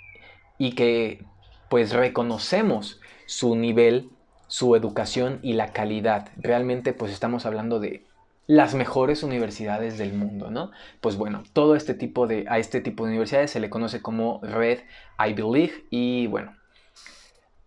y 0.59 0.75
que 0.75 1.25
pues 1.69 1.93
reconocemos 1.93 3.01
su 3.27 3.57
nivel, 3.57 4.11
su 4.47 4.77
educación 4.77 5.39
y 5.43 5.55
la 5.55 5.73
calidad. 5.73 6.31
Realmente 6.37 6.93
pues 6.93 7.13
estamos 7.13 7.47
hablando 7.47 7.81
de 7.81 8.05
las 8.47 8.75
mejores 8.75 9.23
universidades 9.23 9.99
del 9.99 10.13
mundo, 10.13 10.51
¿no? 10.51 10.71
Pues 11.01 11.17
bueno, 11.17 11.43
todo 11.53 11.77
este 11.77 11.95
tipo 11.95 12.27
de, 12.27 12.45
a 12.49 12.59
este 12.59 12.81
tipo 12.81 13.05
de 13.05 13.11
universidades 13.11 13.51
se 13.51 13.61
le 13.61 13.71
conoce 13.71 14.03
como 14.03 14.41
Red 14.43 14.81
Ivy 15.19 15.43
League 15.43 15.87
y 15.91 16.27
bueno, 16.27 16.57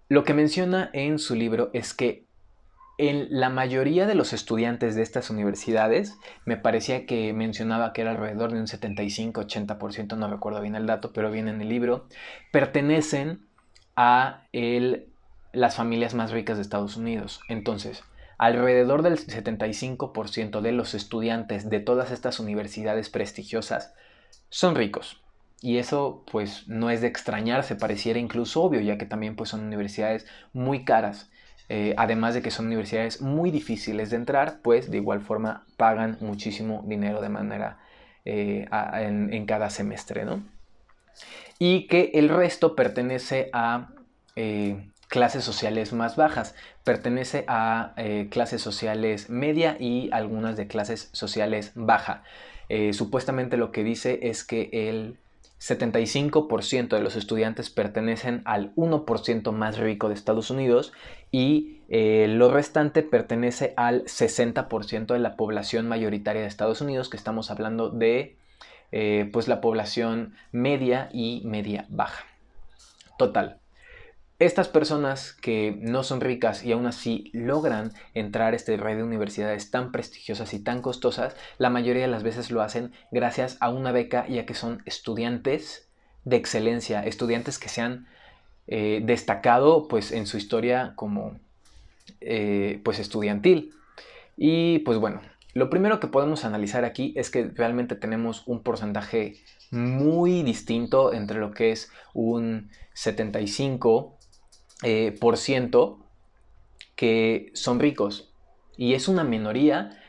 lo 0.10 0.24
que 0.24 0.34
menciona 0.34 0.90
en 0.94 1.18
su 1.18 1.36
libro 1.36 1.70
es 1.74 1.94
que 1.94 2.26
en 2.98 3.28
la 3.30 3.50
mayoría 3.50 4.06
de 4.06 4.16
los 4.16 4.32
estudiantes 4.32 4.96
de 4.96 5.02
estas 5.02 5.30
universidades, 5.30 6.18
me 6.46 6.56
parecía 6.56 7.06
que 7.06 7.34
mencionaba 7.34 7.92
que 7.92 8.02
era 8.02 8.12
alrededor 8.12 8.54
de 8.54 8.60
un 8.60 8.68
75-80%, 8.68 10.16
no 10.16 10.30
recuerdo 10.30 10.62
bien 10.62 10.76
el 10.76 10.86
dato, 10.86 11.12
pero 11.12 11.32
viene 11.32 11.52
en 11.52 11.62
el 11.62 11.70
libro, 11.70 12.08
pertenecen 12.52 13.46
a 13.98 14.44
las 15.52 15.76
familias 15.76 16.14
más 16.14 16.32
ricas 16.32 16.58
de 16.58 16.62
Estados 16.62 16.96
Unidos. 16.96 17.42
Entonces, 17.50 18.04
alrededor 18.38 19.02
del 19.02 19.18
75% 19.18 20.62
de 20.62 20.72
los 20.72 20.94
estudiantes 20.94 21.70
de 21.70 21.80
todas 21.80 22.12
estas 22.12 22.40
universidades 22.40 23.10
prestigiosas 23.10 23.94
son 24.50 24.76
ricos. 24.76 25.22
Y 25.62 25.78
eso 25.78 26.24
pues 26.32 26.68
no 26.68 26.90
es 26.90 27.02
de 27.02 27.08
extrañarse, 27.08 27.76
pareciera 27.76 28.20
incluso 28.20 28.62
obvio, 28.62 28.82
ya 28.82 28.98
que 28.98 29.06
también 29.06 29.36
pues 29.36 29.50
son 29.50 29.62
universidades 29.62 30.28
muy 30.54 30.86
caras. 30.86 31.32
Eh, 31.68 31.96
además 31.98 32.36
de 32.36 32.44
que 32.44 32.52
son 32.52 32.68
universidades 32.68 33.22
muy 33.22 33.50
difíciles 33.50 34.12
de 34.12 34.18
entrar, 34.18 34.60
pues 34.62 34.92
de 34.92 34.98
igual 34.98 35.22
forma 35.22 35.66
pagan 35.78 36.18
muchísimo 36.20 36.84
dinero 36.86 37.22
de 37.22 37.30
manera 37.30 37.80
eh, 38.24 38.68
en, 38.72 39.46
cada 39.48 39.70
semestre, 39.72 40.26
¿no? 40.26 40.44
Y 41.58 41.88
que 41.88 42.12
el 42.14 42.30
resto 42.30 42.76
pertenece 42.76 43.50
a 43.54 43.90
eh, 44.36 44.92
clases 45.08 45.44
sociales 45.44 45.94
más 45.94 46.16
bajas, 46.16 46.56
pertenece 46.84 47.46
a 47.48 47.94
clases 48.30 48.62
sociales 48.62 49.30
media 49.30 49.78
y 49.80 50.10
algunas 50.12 50.58
de 50.58 50.68
clases 50.68 51.10
sociales 51.14 51.72
baja. 51.76 52.24
supuestamente 52.92 53.58
lo 53.58 53.72
que 53.72 53.84
dice 53.84 54.20
es 54.24 54.44
que 54.44 54.70
el 54.72 55.18
75% 55.60 56.90
de 56.90 57.02
los 57.02 57.16
estudiantes 57.16 57.70
pertenecen 57.70 58.42
al 58.46 58.74
1% 58.76 59.52
más 59.52 59.78
rico 59.78 60.10
de 60.10 60.14
Estados 60.14 60.50
Unidos 60.52 60.92
y 61.32 61.80
eh, 61.90 62.28
lo 62.30 62.52
restante 62.52 63.04
pertenece 63.04 63.74
al 63.78 64.04
60% 64.06 65.08
de 65.08 65.20
la 65.20 65.36
población 65.36 65.88
mayoritaria 65.88 66.42
de 66.42 66.48
Estados 66.48 66.82
Unidos, 66.82 67.10
que 67.10 67.18
estamos 67.18 67.52
hablando 67.52 67.90
de 67.90 68.36
eh, 68.92 69.30
pues 69.32 69.48
la 69.48 69.62
población 69.62 70.36
media 70.52 71.10
y 71.14 71.42
media 71.46 71.86
baja. 71.90 72.26
Total, 73.18 73.60
estas 74.38 74.68
personas 74.68 75.32
que 75.34 75.78
no 75.80 76.04
son 76.04 76.20
ricas 76.20 76.66
y 76.66 76.74
aún 76.74 76.86
así 76.88 77.30
logran 77.34 77.94
entrar 78.14 78.54
a 78.54 78.56
este 78.56 78.76
red 78.76 78.98
de 78.98 79.04
universidades 79.04 79.72
tan 79.72 79.92
prestigiosas 79.92 80.54
y 80.54 80.60
tan 80.60 80.82
costosas, 80.82 81.36
la 81.58 81.70
mayoría 81.70 82.02
de 82.02 82.10
las 82.10 82.24
veces 82.24 82.52
lo 82.52 82.62
hacen 82.62 82.92
gracias 83.12 83.58
a 83.62 83.70
una 83.70 83.94
beca 83.94 84.28
ya 84.28 84.46
que 84.46 84.54
son 84.54 84.82
estudiantes 84.86 85.88
de 86.26 86.36
excelencia, 86.36 87.04
estudiantes 87.04 87.60
que 87.60 87.70
se 87.70 87.82
han 87.82 88.08
eh, 88.68 89.02
destacado 89.04 89.88
pues 89.88 90.12
en 90.12 90.28
su 90.28 90.38
historia 90.38 90.94
como 90.96 91.40
eh, 92.20 92.82
pues 92.84 93.00
estudiantil. 93.00 93.74
Y 94.36 94.80
pues 94.80 94.98
bueno, 94.98 95.22
lo 95.54 95.70
primero 95.70 96.02
que 96.02 96.08
podemos 96.08 96.44
analizar 96.44 96.84
aquí 96.84 97.14
es 97.16 97.30
que 97.30 97.46
realmente 97.46 97.96
tenemos 97.96 98.44
un 98.48 98.64
porcentaje 98.64 99.38
muy 99.72 100.44
distinto 100.44 101.14
entre 101.14 101.40
lo 101.40 101.52
que 101.52 101.72
es 101.72 101.90
un 102.14 102.70
75 102.94 104.15
eh, 104.88 105.18
por 105.20 105.38
ciento 105.38 105.98
que 106.96 107.50
son 107.56 107.80
ricos. 107.80 108.30
Y 108.78 108.94
es 108.94 109.08
una 109.08 109.24
minoría 109.24 110.00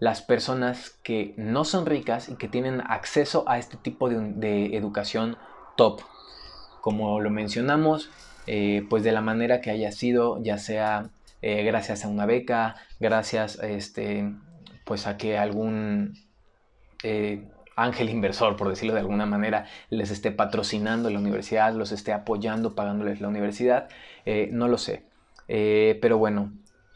las 0.00 0.22
personas 0.22 0.98
que 1.04 1.34
no 1.36 1.64
son 1.64 1.86
ricas 1.86 2.28
y 2.28 2.34
que 2.34 2.48
tienen 2.48 2.80
acceso 2.80 3.44
a 3.46 3.58
este 3.58 3.76
tipo 3.76 4.08
de, 4.08 4.76
educación 4.76 5.36
top. 5.76 6.00
Como 6.80 7.20
lo 7.20 7.30
mencionamos, 7.30 8.10
eh, 8.48 8.84
pues 8.90 9.04
de 9.04 9.12
la 9.12 9.20
manera 9.20 9.60
que 9.60 9.70
haya 9.70 9.92
sido, 9.92 10.42
ya 10.42 10.58
sea 10.58 11.10
eh, 11.40 11.62
gracias 11.62 12.04
a 12.04 12.08
una 12.08 12.26
beca, 12.26 12.74
gracias 12.98 13.60
este, 13.62 14.34
pues 14.84 15.06
a 15.06 15.16
que 15.16 15.38
algún 15.38 16.18
ángel 17.76 18.10
inversor, 18.10 18.56
por 18.56 18.68
decirlo 18.68 18.94
de 18.94 19.00
alguna 19.00 19.26
manera, 19.26 19.66
les 19.90 20.10
esté 20.10 20.30
patrocinando 20.30 21.10
la 21.10 21.18
universidad, 21.18 21.74
los 21.74 21.92
esté 21.92 22.12
apoyando, 22.12 22.74
pagándoles 22.74 23.20
la 23.20 23.28
universidad, 23.28 23.88
eh, 24.24 24.48
no 24.52 24.68
lo 24.68 24.78
sé. 24.78 25.04
Eh, 25.48 25.98
pero 26.00 26.18
bueno, 26.18 26.52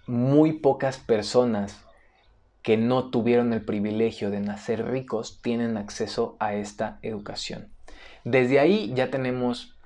muy 0.06 0.54
pocas 0.54 0.98
personas 0.98 1.84
que 2.62 2.76
no 2.76 3.10
tuvieron 3.10 3.52
el 3.52 3.64
privilegio 3.64 4.30
de 4.30 4.40
nacer 4.40 4.86
ricos 4.86 5.40
tienen 5.42 5.76
acceso 5.76 6.36
a 6.40 6.54
esta 6.54 6.98
educación. 7.02 7.68
Desde 8.24 8.60
ahí 8.60 8.92
ya 8.94 9.10
tenemos 9.10 9.76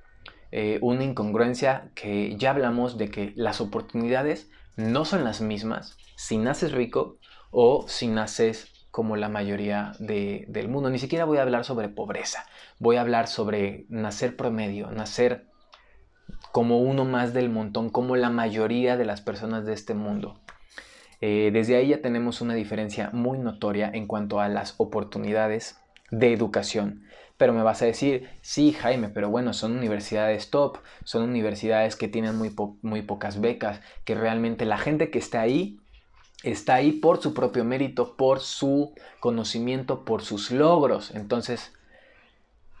eh, 0.51 0.79
una 0.81 1.03
incongruencia 1.03 1.89
que 1.95 2.35
ya 2.37 2.51
hablamos 2.51 2.97
de 2.97 3.09
que 3.09 3.33
las 3.35 3.61
oportunidades 3.61 4.49
no 4.75 5.05
son 5.05 5.23
las 5.23 5.41
mismas 5.41 5.97
si 6.15 6.37
naces 6.37 6.71
rico 6.71 7.17
o 7.51 7.85
si 7.87 8.07
naces 8.07 8.72
como 8.93 9.15
la 9.15 9.27
mayoría 9.27 9.93
del 9.97 10.69
mundo. 10.69 10.91
Ni 10.91 10.99
siquiera 10.99 11.25
voy 11.25 11.39
a 11.39 11.41
hablar 11.41 11.65
sobre 11.65 11.89
pobreza, 11.89 12.45
voy 12.77 12.97
a 12.97 13.01
hablar 13.01 13.27
sobre 13.27 13.87
nacer 13.89 14.35
promedio, 14.35 14.91
nacer 14.91 15.47
como 16.51 16.77
uno 16.77 17.03
más 17.03 17.33
del 17.33 17.49
montón, 17.49 17.89
como 17.89 18.15
la 18.15 18.29
mayoría 18.29 18.95
de 18.95 19.05
las 19.05 19.19
personas 19.19 19.65
de 19.65 19.73
este 19.73 19.95
mundo. 19.95 20.39
Eh, 21.21 21.49
desde 21.51 21.75
ahí 21.75 21.87
ya 21.87 22.03
tenemos 22.03 22.39
una 22.39 22.53
diferencia 22.53 23.09
muy 23.13 23.39
notoria 23.39 23.89
en 23.91 24.05
cuanto 24.05 24.39
a 24.39 24.47
las 24.47 24.75
oportunidades 24.77 25.81
de 26.11 26.31
educación. 26.31 27.03
Pero 27.35 27.51
me 27.51 27.63
vas 27.63 27.81
a 27.81 27.85
decir, 27.85 28.29
sí, 28.41 28.73
Jaime, 28.73 29.09
pero 29.09 29.31
bueno, 29.31 29.53
son 29.53 29.75
universidades 29.75 30.51
top, 30.51 30.77
son 31.03 31.23
universidades 31.23 31.95
que 31.95 32.07
tienen 32.07 32.37
muy, 32.37 32.55
muy 32.83 33.01
pocas 33.01 33.41
becas, 33.41 33.81
que 34.05 34.13
realmente 34.13 34.65
la 34.65 34.77
gente 34.77 35.09
que 35.09 35.17
está 35.17 35.41
ahí 35.41 35.79
está 36.43 36.75
ahí 36.75 36.91
por 36.91 37.21
su 37.21 37.33
propio 37.33 37.63
mérito, 37.63 38.15
por 38.15 38.41
su 38.41 38.93
conocimiento, 39.19 40.05
por 40.05 40.21
sus 40.21 40.51
logros. 40.51 41.11
Entonces, 41.11 41.73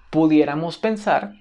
pudiéramos 0.09 0.77
pensar 0.77 1.33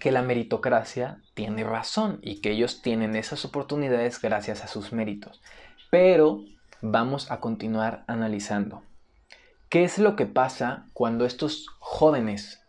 que 0.00 0.10
la 0.10 0.22
meritocracia 0.22 1.18
tiene 1.34 1.62
razón 1.62 2.18
y 2.22 2.40
que 2.40 2.50
ellos 2.50 2.82
tienen 2.82 3.14
esas 3.14 3.44
oportunidades 3.44 4.20
gracias 4.20 4.64
a 4.64 4.66
sus 4.66 4.92
méritos. 4.92 5.40
Pero 5.90 6.42
vamos 6.80 7.30
a 7.30 7.38
continuar 7.38 8.02
analizando. 8.08 8.82
¿Qué 9.68 9.84
es 9.84 9.98
lo 9.98 10.16
que 10.16 10.26
pasa 10.26 10.86
cuando 10.92 11.24
estos 11.24 11.66
jóvenes 11.78 12.62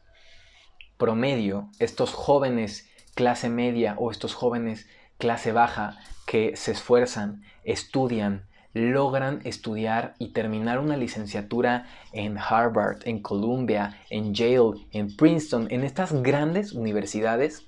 promedio, 0.97 1.69
estos 1.79 2.13
jóvenes 2.13 2.89
clase 3.15 3.49
media 3.49 3.95
o 3.97 4.11
estos 4.11 4.35
jóvenes 4.35 4.87
clase 5.17 5.51
baja 5.51 5.97
que 6.25 6.55
se 6.55 6.71
esfuerzan, 6.71 7.43
estudian, 7.63 8.47
logran 8.73 9.41
estudiar 9.43 10.15
y 10.17 10.29
terminar 10.29 10.79
una 10.79 10.97
licenciatura 10.97 11.87
en 12.11 12.37
Harvard, 12.37 12.99
en 13.05 13.21
Columbia, 13.21 13.99
en 14.09 14.33
Yale, 14.33 14.87
en 14.91 15.15
Princeton, 15.15 15.67
en 15.69 15.83
estas 15.83 16.11
grandes 16.23 16.73
universidades, 16.73 17.65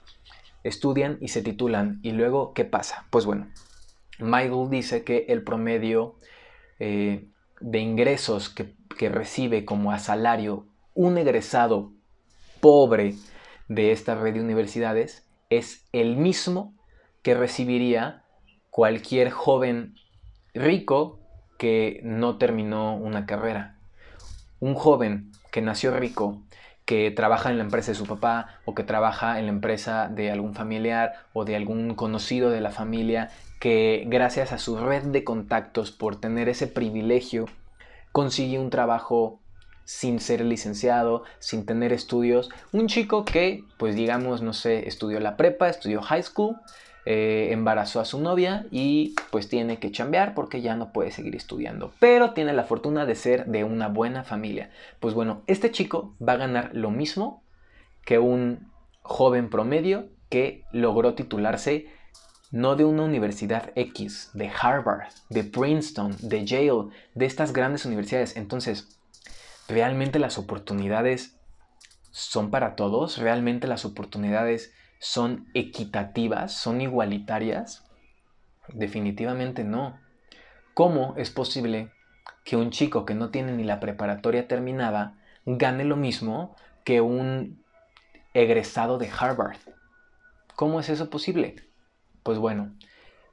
estudian 0.63 1.17
y 1.21 1.27
se 1.27 1.41
titulan. 1.41 1.99
¿Y 2.01 2.11
luego 2.11 2.53
qué 2.53 2.65
pasa? 2.65 3.05
Pues 3.11 3.25
bueno, 3.25 3.47
Michael 4.19 4.69
dice 4.69 5.03
que 5.03 5.25
el 5.29 5.43
promedio 5.43 6.15
eh, 6.79 7.27
de 7.59 7.79
ingresos 7.79 8.49
que, 8.49 8.73
que 8.97 9.09
recibe 9.09 9.63
como 9.63 9.91
a 9.91 9.99
salario 9.99 10.65
un 10.93 11.17
egresado 11.17 11.91
pobre 12.61 13.13
de 13.67 13.91
esta 13.91 14.15
red 14.15 14.33
de 14.33 14.41
universidades 14.41 15.27
es 15.49 15.87
el 15.91 16.17
mismo 16.17 16.73
que 17.21 17.35
recibiría 17.35 18.23
cualquier 18.69 19.29
joven 19.29 19.95
rico 20.55 21.19
que 21.57 21.99
no 22.03 22.37
terminó 22.37 22.95
una 22.95 23.25
carrera. 23.25 23.75
Un 24.59 24.73
joven 24.73 25.31
que 25.51 25.61
nació 25.61 25.95
rico, 25.95 26.41
que 26.85 27.11
trabaja 27.11 27.49
en 27.49 27.57
la 27.57 27.63
empresa 27.63 27.91
de 27.91 27.97
su 27.97 28.05
papá 28.05 28.59
o 28.65 28.75
que 28.75 28.83
trabaja 28.83 29.39
en 29.39 29.45
la 29.45 29.51
empresa 29.51 30.07
de 30.07 30.31
algún 30.31 30.53
familiar 30.53 31.13
o 31.33 31.45
de 31.45 31.55
algún 31.55 31.95
conocido 31.95 32.49
de 32.49 32.61
la 32.61 32.71
familia, 32.71 33.31
que 33.59 34.03
gracias 34.07 34.51
a 34.51 34.57
su 34.57 34.77
red 34.77 35.03
de 35.03 35.23
contactos 35.23 35.91
por 35.91 36.19
tener 36.19 36.49
ese 36.49 36.67
privilegio 36.67 37.45
consigue 38.11 38.59
un 38.59 38.69
trabajo 38.69 39.39
sin 39.83 40.19
ser 40.19 40.43
licenciado, 40.43 41.23
sin 41.39 41.65
tener 41.65 41.93
estudios. 41.93 42.49
Un 42.71 42.87
chico 42.87 43.25
que, 43.25 43.63
pues 43.77 43.95
digamos, 43.95 44.41
no 44.41 44.53
sé, 44.53 44.87
estudió 44.87 45.19
la 45.19 45.37
prepa, 45.37 45.69
estudió 45.69 46.01
high 46.01 46.23
school, 46.23 46.57
eh, 47.05 47.49
embarazó 47.51 47.99
a 47.99 48.05
su 48.05 48.19
novia 48.19 48.65
y 48.71 49.13
pues 49.29 49.47
tiene 49.47 49.77
que 49.77 49.91
chambear 49.91 50.33
porque 50.33 50.61
ya 50.61 50.75
no 50.75 50.91
puede 50.91 51.11
seguir 51.11 51.35
estudiando. 51.35 51.93
Pero 51.99 52.33
tiene 52.33 52.51
la 52.53 52.63
fortuna 52.63 53.05
de 53.05 53.13
ser 53.13 53.45
de 53.45 53.63
una 53.63 53.87
buena 53.87 54.23
familia. 54.23 54.71
Pues 54.99 55.13
bueno, 55.13 55.43
este 55.45 55.71
chico 55.71 56.15
va 56.25 56.33
a 56.33 56.37
ganar 56.37 56.71
lo 56.73 56.89
mismo 56.89 57.43
que 58.03 58.17
un 58.17 58.71
joven 59.03 59.49
promedio 59.49 60.09
que 60.29 60.63
logró 60.71 61.13
titularse 61.13 61.87
no 62.51 62.75
de 62.75 62.85
una 62.85 63.03
universidad 63.03 63.71
X, 63.75 64.31
de 64.33 64.49
Harvard, 64.49 65.09
de 65.29 65.43
Princeton, 65.43 66.15
de 66.21 66.45
Yale, 66.45 66.89
de 67.13 67.25
estas 67.25 67.53
grandes 67.53 67.85
universidades. 67.85 68.35
Entonces, 68.35 68.97
¿realmente 69.67 70.19
las 70.19 70.37
oportunidades 70.37 71.37
son 72.11 72.51
para 72.51 72.75
todos? 72.75 73.17
¿Realmente 73.17 73.67
las 73.67 73.85
oportunidades 73.85 74.73
son 74.99 75.47
equitativas, 75.53 76.53
son 76.53 76.81
igualitarias? 76.81 77.85
Definitivamente 78.69 79.63
no. 79.63 79.99
¿Cómo 80.73 81.13
es 81.17 81.29
posible 81.29 81.91
que 82.43 82.57
un 82.57 82.71
chico 82.71 83.05
que 83.05 83.13
no 83.13 83.29
tiene 83.29 83.53
ni 83.53 83.63
la 83.63 83.79
preparatoria 83.79 84.47
terminada 84.47 85.17
gane 85.45 85.83
lo 85.85 85.95
mismo 85.95 86.55
que 86.83 87.01
un 87.01 87.63
egresado 88.33 88.97
de 88.97 89.09
Harvard? 89.17 89.57
¿Cómo 90.55 90.79
es 90.79 90.89
eso 90.89 91.09
posible? 91.09 91.55
Pues 92.23 92.37
bueno, 92.39 92.73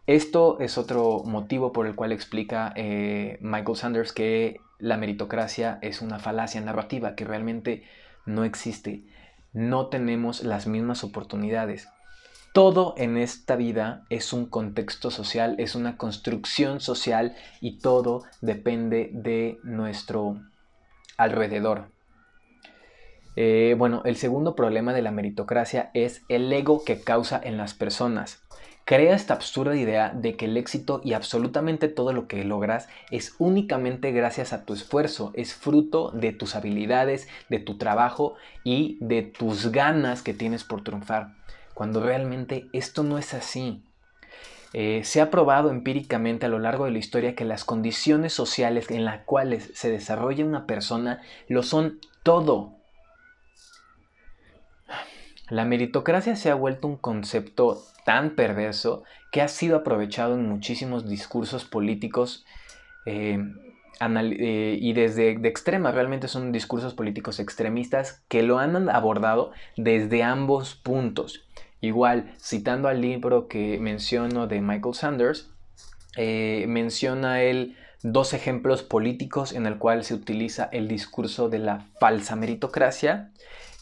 esto 0.06 0.58
es 0.60 0.78
otro 0.78 1.22
motivo 1.24 1.72
por 1.72 1.86
el 1.86 1.94
cual 1.94 2.12
explica 2.12 2.72
eh, 2.74 3.38
Michael 3.40 3.76
Sanders 3.76 4.12
que 4.12 4.60
la 4.78 4.96
meritocracia 4.96 5.78
es 5.80 6.02
una 6.02 6.18
falacia 6.18 6.60
narrativa 6.60 7.14
que 7.14 7.24
realmente 7.24 7.84
no 8.26 8.44
existe. 8.44 9.04
No 9.52 9.86
tenemos 9.86 10.42
las 10.42 10.66
mismas 10.66 11.04
oportunidades. 11.04 11.88
Todo 12.52 12.94
en 12.98 13.16
esta 13.16 13.56
vida 13.56 14.04
es 14.10 14.32
un 14.32 14.46
contexto 14.46 15.10
social, 15.10 15.56
es 15.58 15.74
una 15.74 15.96
construcción 15.96 16.80
social 16.80 17.34
y 17.60 17.78
todo 17.78 18.24
depende 18.42 19.10
de 19.12 19.58
nuestro 19.62 20.40
alrededor. 21.16 21.90
Eh, 23.36 23.74
bueno, 23.78 24.02
el 24.04 24.16
segundo 24.16 24.54
problema 24.54 24.92
de 24.92 25.00
la 25.00 25.10
meritocracia 25.10 25.90
es 25.94 26.22
el 26.28 26.52
ego 26.52 26.84
que 26.84 27.00
causa 27.00 27.40
en 27.42 27.56
las 27.56 27.72
personas. 27.72 28.42
Crea 28.92 29.14
esta 29.14 29.32
absurda 29.32 29.74
idea 29.74 30.10
de 30.10 30.36
que 30.36 30.44
el 30.44 30.58
éxito 30.58 31.00
y 31.02 31.14
absolutamente 31.14 31.88
todo 31.88 32.12
lo 32.12 32.28
que 32.28 32.44
logras 32.44 32.90
es 33.10 33.34
únicamente 33.38 34.12
gracias 34.12 34.52
a 34.52 34.66
tu 34.66 34.74
esfuerzo, 34.74 35.32
es 35.32 35.54
fruto 35.54 36.10
de 36.10 36.34
tus 36.34 36.54
habilidades, 36.54 37.26
de 37.48 37.58
tu 37.58 37.78
trabajo 37.78 38.34
y 38.64 38.98
de 39.00 39.22
tus 39.22 39.72
ganas 39.72 40.20
que 40.20 40.34
tienes 40.34 40.62
por 40.62 40.84
triunfar 40.84 41.28
cuando 41.72 42.04
realmente 42.04 42.66
esto 42.74 43.02
no 43.02 43.16
es 43.16 43.32
así. 43.32 43.82
Eh, 44.74 45.00
se 45.04 45.22
ha 45.22 45.30
probado 45.30 45.70
empíricamente 45.70 46.44
a 46.44 46.50
lo 46.50 46.58
largo 46.58 46.84
de 46.84 46.90
la 46.90 46.98
historia 46.98 47.34
que 47.34 47.46
las 47.46 47.64
condiciones 47.64 48.34
sociales 48.34 48.90
en 48.90 49.06
las 49.06 49.22
cuales 49.22 49.70
se 49.72 49.90
desarrolla 49.90 50.44
una 50.44 50.66
persona 50.66 51.22
lo 51.48 51.62
son 51.62 51.98
todo. 52.22 52.74
La 55.48 55.64
meritocracia 55.64 56.36
se 56.36 56.50
ha 56.50 56.54
vuelto 56.54 56.88
un 56.88 56.98
concepto 56.98 57.82
tan 58.04 58.34
perverso 58.34 59.04
que 59.30 59.42
ha 59.42 59.48
sido 59.48 59.76
aprovechado 59.76 60.34
en 60.34 60.48
muchísimos 60.48 61.08
discursos 61.08 61.64
políticos 61.64 62.44
eh, 63.06 63.38
eh, 64.00 64.78
y 64.80 64.92
desde 64.94 65.38
de 65.38 65.48
extrema, 65.48 65.92
realmente 65.92 66.28
son 66.28 66.52
discursos 66.52 66.94
políticos 66.94 67.38
extremistas 67.38 68.22
que 68.28 68.42
lo 68.42 68.58
han 68.58 68.88
abordado 68.88 69.52
desde 69.76 70.22
ambos 70.22 70.74
puntos. 70.74 71.46
Igual, 71.80 72.32
citando 72.38 72.88
al 72.88 73.00
libro 73.00 73.48
que 73.48 73.78
menciono 73.78 74.46
de 74.46 74.60
Michael 74.60 74.94
Sanders, 74.94 75.50
eh, 76.16 76.64
menciona 76.68 77.42
él 77.42 77.76
dos 78.02 78.34
ejemplos 78.34 78.82
políticos 78.82 79.52
en 79.52 79.66
el 79.66 79.78
cual 79.78 80.04
se 80.04 80.14
utiliza 80.14 80.68
el 80.72 80.88
discurso 80.88 81.48
de 81.48 81.58
la 81.58 81.86
falsa 82.00 82.36
meritocracia 82.36 83.30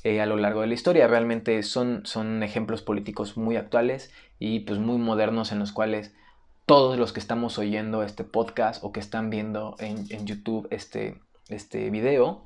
eh, 0.04 0.20
a 0.20 0.26
lo 0.26 0.36
largo 0.36 0.60
de 0.60 0.66
la 0.66 0.74
historia. 0.74 1.06
Realmente 1.06 1.62
son, 1.62 2.02
son 2.04 2.42
ejemplos 2.42 2.82
políticos 2.82 3.36
muy 3.36 3.56
actuales 3.56 4.10
y 4.38 4.60
pues 4.60 4.78
muy 4.78 4.98
modernos 4.98 5.52
en 5.52 5.58
los 5.58 5.72
cuales 5.72 6.12
todos 6.66 6.98
los 6.98 7.12
que 7.12 7.20
estamos 7.20 7.58
oyendo 7.58 8.02
este 8.02 8.24
podcast 8.24 8.84
o 8.84 8.92
que 8.92 9.00
están 9.00 9.28
viendo 9.28 9.74
en, 9.80 10.06
YouTube 10.24 10.68
este, 10.70 11.18
este 11.48 11.90
video, 11.90 12.44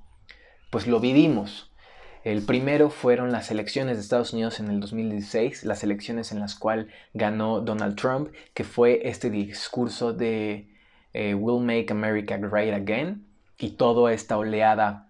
pues 0.70 0.86
lo 0.86 0.98
vivimos. 0.98 1.70
El 2.22 2.42
primero 2.42 2.88
fueron 2.88 3.32
las 3.32 3.50
elecciones 3.50 3.98
de 3.98 4.02
Estados 4.02 4.32
Unidos 4.32 4.58
en 4.60 4.70
el 4.70 4.80
2016, 4.80 5.64
las 5.64 5.84
elecciones 5.84 6.32
en 6.32 6.40
las 6.40 6.54
cuales 6.54 6.86
ganó 7.12 7.60
Donald 7.60 7.96
Trump, 7.96 8.32
que 8.54 8.64
fue 8.64 9.06
este 9.06 9.28
discurso 9.28 10.14
de 10.14 10.73
eh, 11.14 11.34
We'll 11.34 11.64
Make 11.64 11.86
America 11.90 12.36
Great 12.36 12.74
Again 12.74 13.26
y 13.58 13.70
toda 13.70 14.12
esta 14.12 14.36
oleada 14.36 15.08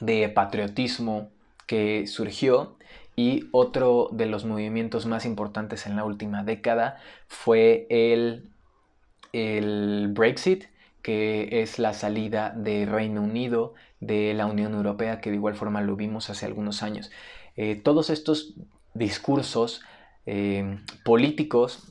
de 0.00 0.28
patriotismo 0.28 1.30
que 1.66 2.06
surgió. 2.06 2.76
Y 3.14 3.48
otro 3.52 4.08
de 4.10 4.24
los 4.24 4.46
movimientos 4.46 5.04
más 5.04 5.26
importantes 5.26 5.86
en 5.86 5.96
la 5.96 6.04
última 6.04 6.44
década 6.44 6.96
fue 7.28 7.86
el, 7.90 8.48
el 9.34 10.08
Brexit, 10.12 10.64
que 11.02 11.60
es 11.60 11.78
la 11.78 11.92
salida 11.92 12.54
de 12.56 12.86
Reino 12.86 13.20
Unido 13.20 13.74
de 14.00 14.32
la 14.32 14.46
Unión 14.46 14.74
Europea, 14.74 15.20
que 15.20 15.30
de 15.30 15.36
igual 15.36 15.56
forma 15.56 15.82
lo 15.82 15.94
vimos 15.94 16.30
hace 16.30 16.46
algunos 16.46 16.82
años. 16.82 17.10
Eh, 17.56 17.76
todos 17.76 18.08
estos 18.08 18.54
discursos 18.94 19.82
eh, 20.24 20.78
políticos 21.04 21.86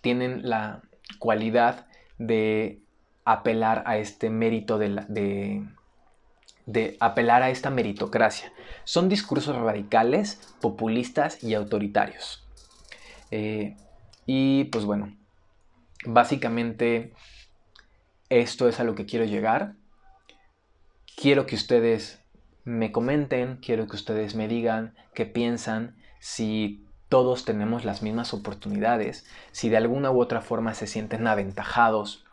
tienen 0.00 0.48
la 0.48 0.82
cualidad 1.18 1.86
de 2.20 2.82
apelar 3.24 3.82
a 3.86 3.96
este 3.96 4.28
mérito 4.28 4.78
de, 4.78 5.64
de, 6.66 6.96
apelar 7.00 7.42
a 7.42 7.50
esta 7.50 7.70
meritocracia. 7.70 8.52
Son 8.84 9.08
discursos 9.08 9.56
radicales, 9.56 10.54
populistas 10.60 11.42
y 11.42 11.54
autoritarios. 11.54 12.46
Eh, 13.30 13.74
y 14.26 14.64
pues 14.64 14.84
bueno, 14.84 15.16
básicamente 16.04 17.14
esto 18.28 18.68
es 18.68 18.80
a 18.80 18.84
lo 18.84 18.94
que 18.94 19.06
quiero 19.06 19.24
llegar. 19.24 19.72
Quiero 21.16 21.46
que 21.46 21.54
ustedes 21.54 22.20
me 22.64 22.92
comenten, 22.92 23.56
quiero 23.56 23.86
que 23.86 23.96
ustedes 23.96 24.34
me 24.34 24.46
digan 24.46 24.94
qué 25.14 25.24
piensan, 25.24 25.96
si 26.18 26.84
todos 27.10 27.44
tenemos 27.44 27.84
las 27.84 28.02
mismas 28.02 28.32
oportunidades, 28.32 29.26
si 29.50 29.68
de 29.68 29.76
alguna 29.76 30.12
u 30.12 30.22
otra 30.22 30.40
forma 30.40 30.74
se 30.74 30.86
sienten 30.86 31.26
aventajados 31.26 32.24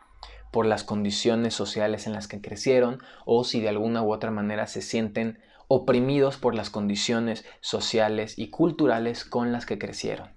por 0.52 0.66
las 0.66 0.84
condiciones 0.84 1.52
sociales 1.52 2.06
en 2.06 2.12
las 2.12 2.28
que 2.28 2.40
crecieron 2.40 3.02
o 3.26 3.42
si 3.42 3.60
de 3.60 3.68
alguna 3.68 4.02
u 4.02 4.12
otra 4.12 4.30
manera 4.30 4.68
se 4.68 4.80
sienten 4.80 5.40
oprimidos 5.66 6.36
por 6.36 6.54
las 6.54 6.70
condiciones 6.70 7.44
sociales 7.60 8.38
y 8.38 8.50
culturales 8.50 9.24
con 9.24 9.50
las 9.50 9.66
que 9.66 9.78
crecieron. 9.78 10.30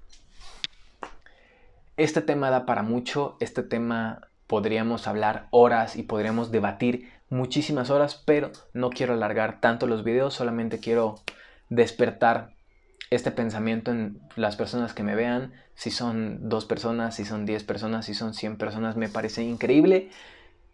Este 1.95 2.21
tema 2.21 2.49
da 2.49 2.65
para 2.65 2.82
mucho, 2.82 3.38
este 3.39 3.62
tema 3.62 4.27
podríamos 4.47 5.08
hablar 5.08 5.49
horas 5.51 5.95
y 5.95 6.01
podríamos 6.01 6.51
debatir 6.51 7.12
muchísimas 7.30 7.91
horas, 7.91 8.19
pero 8.25 8.51
no 8.73 8.89
quiero 8.89 9.13
alargar 9.13 9.62
tanto 9.62 9.86
los 9.86 10.04
videos, 10.04 10.34
solamente 10.34 10.80
quiero 10.80 11.19
despertar 11.69 12.56
este 13.12 13.30
pensamiento 13.30 13.91
en 13.91 14.21
las 14.38 14.56
personas 14.56 14.93
que 14.93 15.04
me 15.04 15.15
vean, 15.15 15.54
si 15.76 15.91
son 15.91 16.47
dos 16.47 16.65
personas, 16.65 17.15
si 17.15 17.26
son 17.26 17.45
diez 17.45 17.63
personas, 17.63 18.06
si 18.06 18.13
son 18.13 18.34
cien 18.34 18.58
personas, 18.58 18.95
me 18.95 19.10
parece 19.10 19.43
increíble. 19.43 20.10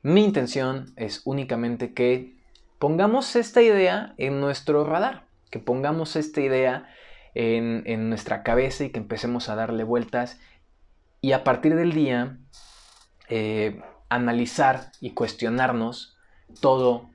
Mi 0.03 0.23
intención 0.23 0.93
es 0.95 1.23
únicamente 1.25 1.93
que 1.93 2.35
pongamos 2.77 3.35
esta 3.35 3.63
idea 3.63 4.13
en 4.17 4.39
nuestro 4.39 4.85
radar, 4.85 5.25
que 5.49 5.57
pongamos 5.57 6.15
esta 6.15 6.39
idea 6.39 6.87
en, 7.33 8.09
nuestra 8.09 8.43
cabeza 8.43 8.83
y 8.83 8.91
que 8.91 8.99
empecemos 8.99 9.49
a 9.49 9.55
darle 9.55 9.83
vueltas 9.83 10.39
y 11.21 11.31
a 11.31 11.43
partir 11.43 11.75
del 11.75 11.91
día 11.91 12.37
eh, 13.29 13.81
analizar 14.09 14.91
y 15.01 15.11
cuestionarnos 15.11 16.15
todo 16.61 17.09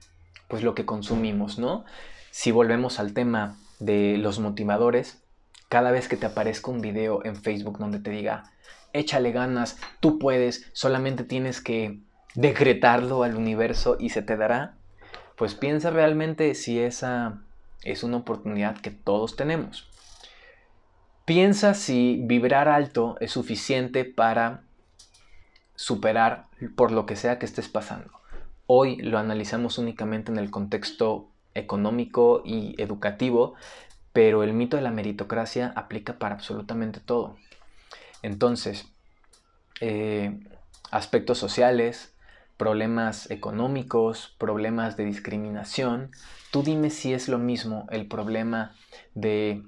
pues 0.48 0.64
lo 0.64 0.74
que 0.74 0.84
consumimos, 0.84 1.58
¿no? 1.58 1.84
Si 2.30 2.50
volvemos 2.50 2.98
al 2.98 3.14
tema 3.14 3.56
de 3.84 4.16
los 4.16 4.38
motivadores, 4.38 5.22
cada 5.68 5.90
vez 5.90 6.08
que 6.08 6.16
te 6.16 6.26
aparezca 6.26 6.70
un 6.70 6.80
video 6.80 7.24
en 7.24 7.36
Facebook 7.36 7.78
donde 7.78 7.98
te 7.98 8.10
diga, 8.10 8.44
échale 8.92 9.32
ganas, 9.32 9.78
tú 10.00 10.18
puedes, 10.18 10.70
solamente 10.72 11.24
tienes 11.24 11.60
que 11.60 11.98
decretarlo 12.34 13.24
al 13.24 13.36
universo 13.36 13.96
y 13.98 14.10
se 14.10 14.22
te 14.22 14.36
dará, 14.36 14.76
pues 15.36 15.54
piensa 15.54 15.90
realmente 15.90 16.54
si 16.54 16.78
esa 16.78 17.42
es 17.82 18.04
una 18.04 18.18
oportunidad 18.18 18.78
que 18.78 18.90
todos 18.90 19.34
tenemos. 19.34 19.88
Piensa 21.24 21.74
si 21.74 22.20
vibrar 22.24 22.68
alto 22.68 23.16
es 23.20 23.32
suficiente 23.32 24.04
para 24.04 24.62
superar 25.74 26.46
por 26.76 26.92
lo 26.92 27.06
que 27.06 27.16
sea 27.16 27.38
que 27.38 27.46
estés 27.46 27.68
pasando. 27.68 28.10
Hoy 28.66 28.96
lo 28.96 29.18
analizamos 29.18 29.78
únicamente 29.78 30.30
en 30.30 30.38
el 30.38 30.50
contexto 30.50 31.31
económico 31.54 32.42
y 32.44 32.80
educativo, 32.80 33.54
pero 34.12 34.42
el 34.42 34.52
mito 34.52 34.76
de 34.76 34.82
la 34.82 34.90
meritocracia 34.90 35.72
aplica 35.76 36.18
para 36.18 36.34
absolutamente 36.34 37.00
todo. 37.00 37.36
Entonces, 38.22 38.92
eh, 39.80 40.38
aspectos 40.90 41.38
sociales, 41.38 42.14
problemas 42.56 43.30
económicos, 43.30 44.34
problemas 44.38 44.96
de 44.96 45.04
discriminación, 45.04 46.10
tú 46.50 46.62
dime 46.62 46.90
si 46.90 47.12
es 47.12 47.28
lo 47.28 47.38
mismo 47.38 47.86
el 47.90 48.06
problema 48.06 48.74
de 49.14 49.62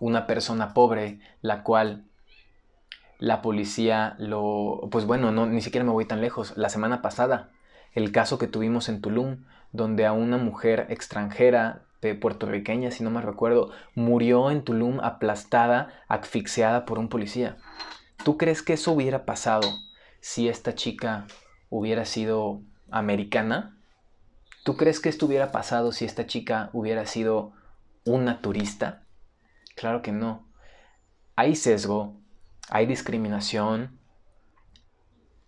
una 0.00 0.26
persona 0.26 0.72
pobre, 0.72 1.20
la 1.42 1.62
cual 1.62 2.04
la 3.18 3.42
policía 3.42 4.14
lo... 4.18 4.88
Pues 4.90 5.04
bueno, 5.04 5.32
no, 5.32 5.46
ni 5.46 5.60
siquiera 5.60 5.84
me 5.84 5.90
voy 5.90 6.04
tan 6.04 6.20
lejos. 6.20 6.56
La 6.56 6.68
semana 6.68 7.02
pasada 7.02 7.50
el 7.94 8.12
caso 8.12 8.38
que 8.38 8.46
tuvimos 8.46 8.88
en 8.88 9.00
Tulum, 9.00 9.44
donde 9.72 10.06
a 10.06 10.12
una 10.12 10.38
mujer 10.38 10.86
extranjera 10.90 11.84
de 12.00 12.14
puertorriqueña, 12.14 12.90
si 12.90 13.02
no 13.02 13.10
me 13.10 13.20
recuerdo, 13.20 13.70
murió 13.94 14.50
en 14.50 14.62
Tulum 14.62 15.00
aplastada, 15.00 15.88
asfixiada 16.08 16.84
por 16.84 16.98
un 16.98 17.08
policía. 17.08 17.56
¿Tú 18.24 18.36
crees 18.36 18.62
que 18.62 18.74
eso 18.74 18.92
hubiera 18.92 19.24
pasado 19.24 19.68
si 20.20 20.48
esta 20.48 20.74
chica 20.74 21.26
hubiera 21.70 22.04
sido 22.04 22.62
americana? 22.90 23.78
¿Tú 24.64 24.76
crees 24.76 25.00
que 25.00 25.08
esto 25.08 25.26
hubiera 25.26 25.50
pasado 25.50 25.92
si 25.92 26.04
esta 26.04 26.26
chica 26.26 26.70
hubiera 26.72 27.06
sido 27.06 27.52
una 28.04 28.40
turista? 28.40 29.04
Claro 29.76 30.02
que 30.02 30.12
no. 30.12 30.48
Hay 31.36 31.54
sesgo, 31.54 32.20
hay 32.68 32.86
discriminación 32.86 33.98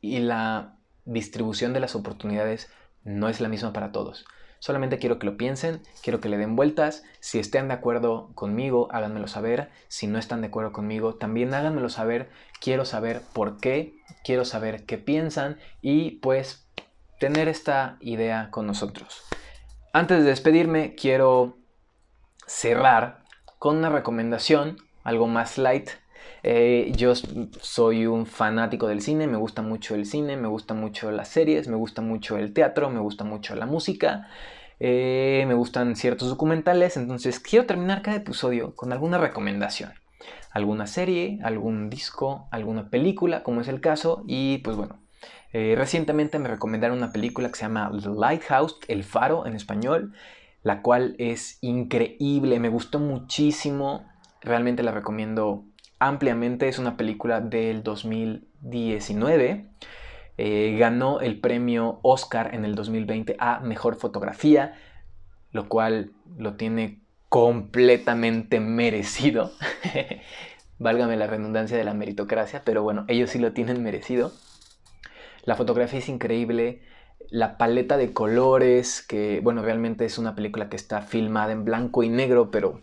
y 0.00 0.20
la 0.20 0.76
distribución 1.04 1.72
de 1.72 1.80
las 1.80 1.94
oportunidades 1.94 2.70
no 3.04 3.28
es 3.28 3.40
la 3.40 3.48
misma 3.48 3.72
para 3.72 3.92
todos. 3.92 4.24
Solamente 4.60 4.98
quiero 4.98 5.18
que 5.18 5.24
lo 5.24 5.38
piensen, 5.38 5.80
quiero 6.02 6.20
que 6.20 6.28
le 6.28 6.36
den 6.36 6.54
vueltas. 6.54 7.02
Si 7.20 7.38
estén 7.38 7.68
de 7.68 7.74
acuerdo 7.74 8.30
conmigo, 8.34 8.88
háganmelo 8.90 9.26
saber. 9.26 9.70
Si 9.88 10.06
no 10.06 10.18
están 10.18 10.42
de 10.42 10.48
acuerdo 10.48 10.72
conmigo, 10.72 11.14
también 11.14 11.54
háganmelo 11.54 11.88
saber. 11.88 12.28
Quiero 12.60 12.84
saber 12.84 13.22
por 13.32 13.58
qué, 13.58 13.94
quiero 14.22 14.44
saber 14.44 14.84
qué 14.84 14.98
piensan 14.98 15.58
y 15.80 16.18
pues 16.18 16.68
tener 17.18 17.48
esta 17.48 17.96
idea 18.00 18.50
con 18.50 18.66
nosotros. 18.66 19.22
Antes 19.94 20.18
de 20.18 20.24
despedirme, 20.24 20.94
quiero 20.94 21.56
cerrar 22.46 23.24
con 23.58 23.78
una 23.78 23.88
recomendación, 23.88 24.76
algo 25.04 25.26
más 25.26 25.56
light, 25.56 25.88
eh, 26.42 26.92
yo 26.96 27.14
soy 27.14 28.06
un 28.06 28.26
fanático 28.26 28.86
del 28.86 29.02
cine, 29.02 29.26
me 29.26 29.36
gusta 29.36 29.62
mucho 29.62 29.94
el 29.94 30.06
cine, 30.06 30.36
me 30.36 30.48
gusta 30.48 30.74
mucho 30.74 31.10
las 31.10 31.28
series, 31.28 31.68
me 31.68 31.76
gusta 31.76 32.02
mucho 32.02 32.38
el 32.38 32.52
teatro, 32.52 32.90
me 32.90 33.00
gusta 33.00 33.24
mucho 33.24 33.54
la 33.54 33.66
música, 33.66 34.28
eh, 34.78 35.44
me 35.46 35.54
gustan 35.54 35.96
ciertos 35.96 36.28
documentales, 36.28 36.96
entonces 36.96 37.40
quiero 37.40 37.66
terminar 37.66 38.02
cada 38.02 38.16
episodio 38.16 38.74
con 38.74 38.92
alguna 38.92 39.18
recomendación. 39.18 39.92
Alguna 40.50 40.86
serie, 40.86 41.38
algún 41.44 41.90
disco, 41.90 42.48
alguna 42.50 42.90
película, 42.90 43.42
como 43.42 43.60
es 43.60 43.68
el 43.68 43.80
caso, 43.80 44.24
y 44.26 44.58
pues 44.58 44.76
bueno, 44.76 45.00
eh, 45.52 45.74
recientemente 45.76 46.38
me 46.38 46.48
recomendaron 46.48 46.98
una 46.98 47.12
película 47.12 47.48
que 47.48 47.56
se 47.56 47.62
llama 47.62 47.90
The 48.02 48.08
Lighthouse, 48.08 48.78
El 48.88 49.04
Faro 49.04 49.46
en 49.46 49.54
español, 49.54 50.12
la 50.62 50.82
cual 50.82 51.14
es 51.18 51.58
increíble, 51.60 52.60
me 52.60 52.68
gustó 52.68 52.98
muchísimo, 52.98 54.06
realmente 54.40 54.82
la 54.82 54.92
recomiendo 54.92 55.64
ampliamente. 56.00 56.68
Es 56.68 56.80
una 56.80 56.96
película 56.96 57.40
del 57.40 57.84
2019. 57.84 59.66
Eh, 60.38 60.76
ganó 60.78 61.20
el 61.20 61.38
premio 61.38 62.00
Oscar 62.02 62.54
en 62.54 62.64
el 62.64 62.74
2020 62.74 63.36
a 63.38 63.60
Mejor 63.60 63.96
Fotografía, 63.96 64.74
lo 65.52 65.68
cual 65.68 66.12
lo 66.36 66.54
tiene 66.54 67.00
completamente 67.28 68.58
merecido. 68.58 69.52
Válgame 70.78 71.16
la 71.16 71.26
redundancia 71.26 71.76
de 71.76 71.84
la 71.84 71.94
meritocracia, 71.94 72.62
pero 72.64 72.82
bueno, 72.82 73.04
ellos 73.06 73.30
sí 73.30 73.38
lo 73.38 73.52
tienen 73.52 73.82
merecido. 73.82 74.32
La 75.44 75.56
fotografía 75.56 75.98
es 75.98 76.08
increíble, 76.08 76.80
la 77.28 77.58
paleta 77.58 77.96
de 77.96 78.12
colores, 78.12 79.02
que 79.02 79.40
bueno, 79.42 79.62
realmente 79.62 80.04
es 80.04 80.18
una 80.18 80.34
película 80.34 80.68
que 80.68 80.76
está 80.76 81.02
filmada 81.02 81.52
en 81.52 81.64
blanco 81.64 82.02
y 82.02 82.08
negro, 82.08 82.50
pero 82.50 82.80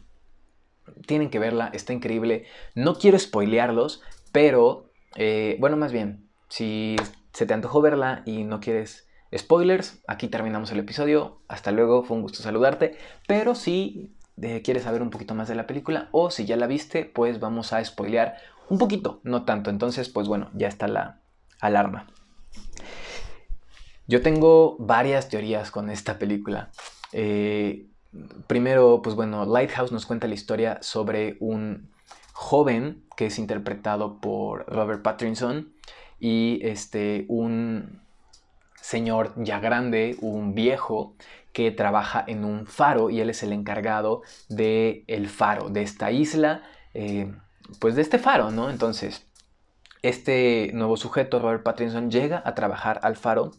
tienen 1.05 1.29
que 1.29 1.39
verla, 1.39 1.69
está 1.73 1.93
increíble. 1.93 2.45
No 2.75 2.95
quiero 2.95 3.17
spoilearlos, 3.17 4.01
pero 4.31 4.91
eh, 5.15 5.57
bueno, 5.59 5.77
más 5.77 5.91
bien, 5.91 6.29
si 6.49 6.95
se 7.33 7.45
te 7.45 7.53
antojó 7.53 7.81
verla 7.81 8.23
y 8.25 8.43
no 8.43 8.59
quieres 8.59 9.07
spoilers, 9.35 10.01
aquí 10.07 10.27
terminamos 10.27 10.71
el 10.71 10.79
episodio. 10.79 11.41
Hasta 11.47 11.71
luego, 11.71 12.03
fue 12.03 12.17
un 12.17 12.23
gusto 12.23 12.41
saludarte. 12.41 12.97
Pero 13.27 13.55
si 13.55 14.15
eh, 14.41 14.61
quieres 14.61 14.83
saber 14.83 15.01
un 15.01 15.09
poquito 15.09 15.35
más 15.35 15.47
de 15.47 15.55
la 15.55 15.67
película 15.67 16.09
o 16.11 16.31
si 16.31 16.45
ya 16.45 16.55
la 16.55 16.67
viste, 16.67 17.05
pues 17.05 17.39
vamos 17.39 17.73
a 17.73 17.83
spoilear 17.83 18.37
un 18.69 18.77
poquito, 18.77 19.19
no 19.23 19.43
tanto. 19.45 19.69
Entonces, 19.69 20.09
pues 20.09 20.27
bueno, 20.27 20.49
ya 20.53 20.67
está 20.67 20.87
la 20.87 21.21
alarma. 21.59 22.07
Yo 24.07 24.21
tengo 24.21 24.77
varias 24.79 25.27
teorías 25.27 25.69
con 25.71 25.89
esta 25.89 26.17
película. 26.17 26.71
Eh, 27.11 27.87
primero, 28.47 29.01
pues 29.01 29.15
bueno, 29.15 29.45
Lighthouse 29.45 29.91
nos 29.91 30.05
cuenta 30.05 30.27
la 30.27 30.33
historia 30.33 30.79
sobre 30.81 31.37
un 31.39 31.89
joven 32.33 33.03
que 33.15 33.27
es 33.27 33.39
interpretado 33.39 34.19
por 34.19 34.65
Robert 34.67 35.01
Pattinson 35.01 35.73
y 36.19 36.59
este, 36.63 37.25
un 37.27 38.01
señor 38.79 39.33
ya 39.35 39.59
grande, 39.59 40.15
un 40.21 40.53
viejo 40.53 41.15
que 41.51 41.71
trabaja 41.71 42.23
en 42.27 42.45
un 42.45 42.67
faro 42.67 43.09
y 43.09 43.19
él 43.19 43.29
es 43.29 43.41
el 43.43 43.51
encargado 43.51 44.21
de 44.47 45.03
el 45.07 45.27
faro, 45.27 45.69
de 45.69 45.81
esta 45.81 46.11
isla, 46.11 46.61
eh, 46.93 47.33
pues 47.79 47.95
de 47.95 48.03
este 48.03 48.19
faro, 48.19 48.51
¿no? 48.51 48.69
Entonces, 48.69 49.25
este 50.03 50.69
nuevo 50.73 50.97
sujeto, 50.97 51.39
Robert 51.39 51.63
Pattinson, 51.63 52.11
llega 52.11 52.41
a 52.45 52.53
trabajar 52.53 52.99
al 53.01 53.15
faro 53.15 53.51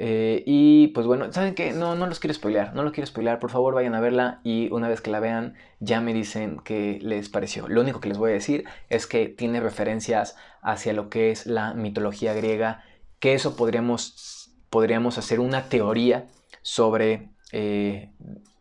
eh, 0.00 0.44
y 0.46 0.88
pues 0.88 1.08
bueno, 1.08 1.32
¿saben 1.32 1.56
qué? 1.56 1.72
No, 1.72 1.96
no 1.96 2.06
los 2.06 2.20
quiero 2.20 2.32
spoilear, 2.32 2.72
no 2.72 2.84
los 2.84 2.92
quiero 2.92 3.08
spoilear, 3.08 3.40
por 3.40 3.50
favor 3.50 3.74
vayan 3.74 3.96
a 3.96 4.00
verla 4.00 4.40
y 4.44 4.70
una 4.70 4.88
vez 4.88 5.00
que 5.00 5.10
la 5.10 5.18
vean 5.18 5.54
ya 5.80 6.00
me 6.00 6.14
dicen 6.14 6.60
qué 6.62 7.00
les 7.02 7.28
pareció. 7.28 7.66
Lo 7.66 7.80
único 7.80 7.98
que 7.98 8.08
les 8.08 8.16
voy 8.16 8.30
a 8.30 8.34
decir 8.34 8.64
es 8.90 9.08
que 9.08 9.26
tiene 9.26 9.58
referencias 9.58 10.36
hacia 10.62 10.92
lo 10.92 11.10
que 11.10 11.32
es 11.32 11.46
la 11.46 11.74
mitología 11.74 12.32
griega, 12.32 12.84
que 13.18 13.34
eso 13.34 13.56
podríamos, 13.56 14.52
podríamos 14.70 15.18
hacer 15.18 15.40
una 15.40 15.68
teoría 15.68 16.28
sobre 16.62 17.30
eh, 17.50 18.12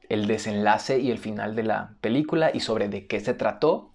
el 0.10 0.26
desenlace 0.26 0.98
y 0.98 1.12
el 1.12 1.20
final 1.20 1.56
de 1.56 1.64
la 1.64 1.98
película 2.02 2.50
y 2.52 2.62
sobre 2.62 2.90
de 2.90 3.06
qué 3.06 3.20
se 3.20 3.36
trató. 3.36 3.94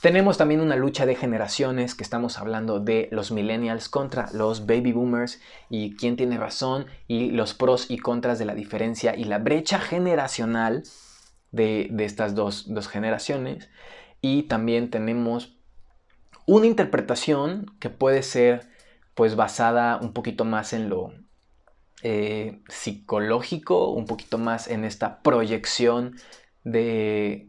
Tenemos 0.00 0.38
también 0.38 0.60
una 0.60 0.76
lucha 0.76 1.06
de 1.06 1.16
generaciones 1.16 1.96
que 1.96 2.04
estamos 2.04 2.38
hablando 2.38 2.78
de 2.78 3.08
los 3.10 3.32
millennials 3.32 3.88
contra 3.88 4.30
los 4.32 4.64
baby 4.64 4.92
boomers 4.92 5.40
y 5.68 5.96
quién 5.96 6.16
tiene 6.16 6.38
razón 6.38 6.86
y 7.08 7.32
los 7.32 7.52
pros 7.52 7.90
y 7.90 7.98
contras 7.98 8.38
de 8.38 8.44
la 8.44 8.54
diferencia 8.54 9.16
y 9.16 9.24
la 9.24 9.38
brecha 9.38 9.80
generacional 9.80 10.84
de, 11.50 11.90
estas 11.98 12.36
dos, 12.36 12.68
generaciones. 12.88 13.70
Y 14.20 14.44
también 14.44 14.90
tenemos 14.90 15.56
una 16.46 16.66
interpretación 16.66 17.66
que 17.80 17.90
puede 17.90 18.22
ser 18.22 18.68
pues 19.14 19.34
basada 19.34 19.98
un 20.00 20.12
poquito 20.12 20.44
más 20.44 20.72
en 20.74 20.88
lo 20.88 21.12
eh, 22.04 22.60
psicológico, 22.68 23.90
un 23.90 24.06
poquito 24.06 24.38
más 24.38 24.68
en 24.68 24.84
esta 24.84 25.22
proyección 25.22 26.14
de 26.62 27.47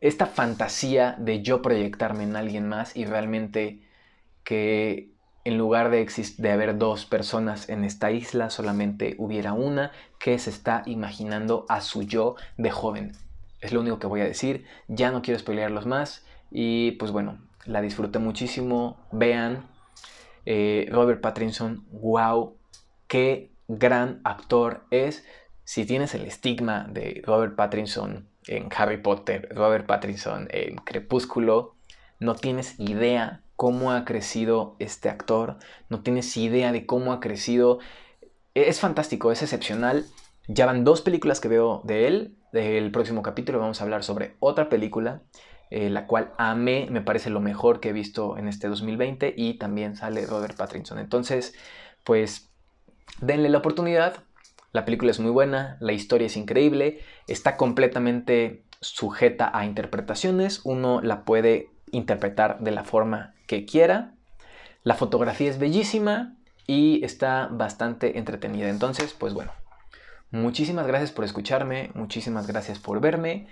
esta 0.00 0.26
fantasía 0.26 1.14
de 1.18 1.42
yo 1.42 1.62
proyectarme 1.62 2.24
en 2.24 2.36
alguien 2.36 2.68
más 2.68 2.96
y 2.96 3.04
realmente 3.04 3.82
que 4.44 5.10
en 5.44 5.58
lugar 5.58 5.90
de, 5.90 6.06
de 6.38 6.50
haber 6.50 6.78
dos 6.78 7.06
personas 7.06 7.68
en 7.68 7.84
esta 7.84 8.10
isla, 8.10 8.50
solamente 8.50 9.14
hubiera 9.18 9.52
una 9.52 9.90
que 10.18 10.38
se 10.38 10.50
está 10.50 10.82
imaginando 10.86 11.64
a 11.68 11.80
su 11.80 12.02
yo 12.02 12.36
de 12.56 12.70
joven. 12.70 13.12
Es 13.60 13.72
lo 13.72 13.80
único 13.80 13.98
que 13.98 14.06
voy 14.06 14.20
a 14.20 14.24
decir, 14.24 14.64
ya 14.88 15.10
no 15.10 15.22
quiero 15.22 15.40
spoilearlos 15.40 15.86
más 15.86 16.24
y 16.50 16.92
pues 16.92 17.10
bueno, 17.10 17.38
la 17.64 17.80
disfruté 17.80 18.18
muchísimo, 18.18 18.98
vean, 19.12 19.66
eh, 20.46 20.88
Robert 20.90 21.20
Pattinson, 21.20 21.84
wow, 21.90 22.56
qué 23.06 23.50
gran 23.68 24.20
actor 24.24 24.84
es. 24.90 25.24
Si 25.64 25.84
tienes 25.84 26.14
el 26.14 26.24
estigma 26.24 26.86
de 26.90 27.22
Robert 27.24 27.54
Pattinson 27.54 28.29
en 28.46 28.68
Harry 28.76 28.98
Potter, 28.98 29.48
Robert 29.54 29.86
Pattinson 29.86 30.48
en 30.50 30.76
Crepúsculo. 30.76 31.74
No 32.18 32.34
tienes 32.34 32.78
idea 32.78 33.42
cómo 33.56 33.92
ha 33.92 34.04
crecido 34.04 34.76
este 34.78 35.08
actor, 35.08 35.58
no 35.88 36.00
tienes 36.00 36.36
idea 36.36 36.72
de 36.72 36.86
cómo 36.86 37.12
ha 37.12 37.20
crecido. 37.20 37.78
Es 38.54 38.80
fantástico, 38.80 39.32
es 39.32 39.42
excepcional. 39.42 40.06
Ya 40.48 40.66
van 40.66 40.84
dos 40.84 41.02
películas 41.02 41.40
que 41.40 41.48
veo 41.48 41.82
de 41.84 42.06
él. 42.06 42.36
Del 42.52 42.90
próximo 42.90 43.22
capítulo 43.22 43.60
vamos 43.60 43.80
a 43.80 43.84
hablar 43.84 44.02
sobre 44.02 44.34
otra 44.40 44.68
película, 44.68 45.22
eh, 45.70 45.88
la 45.88 46.06
cual 46.08 46.32
amé, 46.36 46.88
me 46.90 47.00
parece 47.00 47.30
lo 47.30 47.40
mejor 47.40 47.78
que 47.78 47.90
he 47.90 47.92
visto 47.92 48.36
en 48.36 48.48
este 48.48 48.66
2020 48.66 49.34
y 49.36 49.54
también 49.54 49.94
sale 49.94 50.26
Robert 50.26 50.56
Pattinson. 50.56 50.98
Entonces, 50.98 51.54
pues 52.02 52.50
denle 53.20 53.48
la 53.50 53.58
oportunidad, 53.58 54.24
la 54.72 54.84
película 54.84 55.10
es 55.10 55.20
muy 55.20 55.30
buena, 55.30 55.76
la 55.80 55.92
historia 55.92 56.26
es 56.26 56.36
increíble, 56.36 57.00
está 57.26 57.56
completamente 57.56 58.64
sujeta 58.80 59.50
a 59.52 59.64
interpretaciones, 59.66 60.60
uno 60.64 61.00
la 61.02 61.24
puede 61.24 61.70
interpretar 61.90 62.60
de 62.60 62.70
la 62.70 62.84
forma 62.84 63.34
que 63.46 63.64
quiera. 63.64 64.14
La 64.82 64.94
fotografía 64.94 65.50
es 65.50 65.58
bellísima 65.58 66.36
y 66.66 67.04
está 67.04 67.48
bastante 67.50 68.18
entretenida. 68.18 68.68
Entonces, 68.68 69.12
pues 69.12 69.34
bueno, 69.34 69.52
muchísimas 70.30 70.86
gracias 70.86 71.10
por 71.10 71.24
escucharme, 71.24 71.90
muchísimas 71.94 72.46
gracias 72.46 72.78
por 72.78 73.00
verme. 73.00 73.48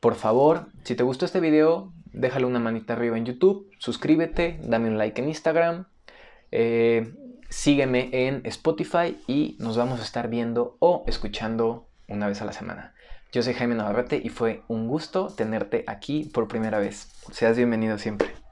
Por 0.00 0.16
favor, 0.16 0.66
si 0.82 0.96
te 0.96 1.04
gustó 1.04 1.24
este 1.24 1.40
video, 1.40 1.92
déjale 2.12 2.44
una 2.44 2.58
manita 2.58 2.92
arriba 2.92 3.16
en 3.16 3.24
YouTube, 3.24 3.70
suscríbete, 3.78 4.58
dame 4.62 4.88
un 4.88 4.98
like 4.98 5.20
en 5.20 5.28
Instagram. 5.28 5.86
Eh, 6.50 7.14
sígueme 7.54 8.10
en 8.12 8.42
Spotify 8.46 9.16
y 9.28 9.56
nos 9.60 9.76
vamos 9.76 10.00
a 10.00 10.02
estar 10.02 10.28
viendo 10.28 10.76
o 10.80 11.04
escuchando 11.06 11.86
una 12.08 12.26
vez 12.26 12.42
a 12.42 12.44
la 12.44 12.52
semana. 12.52 12.94
Yo 13.32 13.42
soy 13.42 13.54
Jaime 13.54 13.76
Navarrete 13.76 14.20
y 14.22 14.28
fue 14.28 14.62
un 14.66 14.88
gusto 14.88 15.28
tenerte 15.28 15.84
aquí 15.86 16.24
por 16.24 16.48
primera 16.48 16.80
vez. 16.80 17.12
Seas 17.30 17.56
bienvenido 17.56 17.96
siempre. 17.96 18.43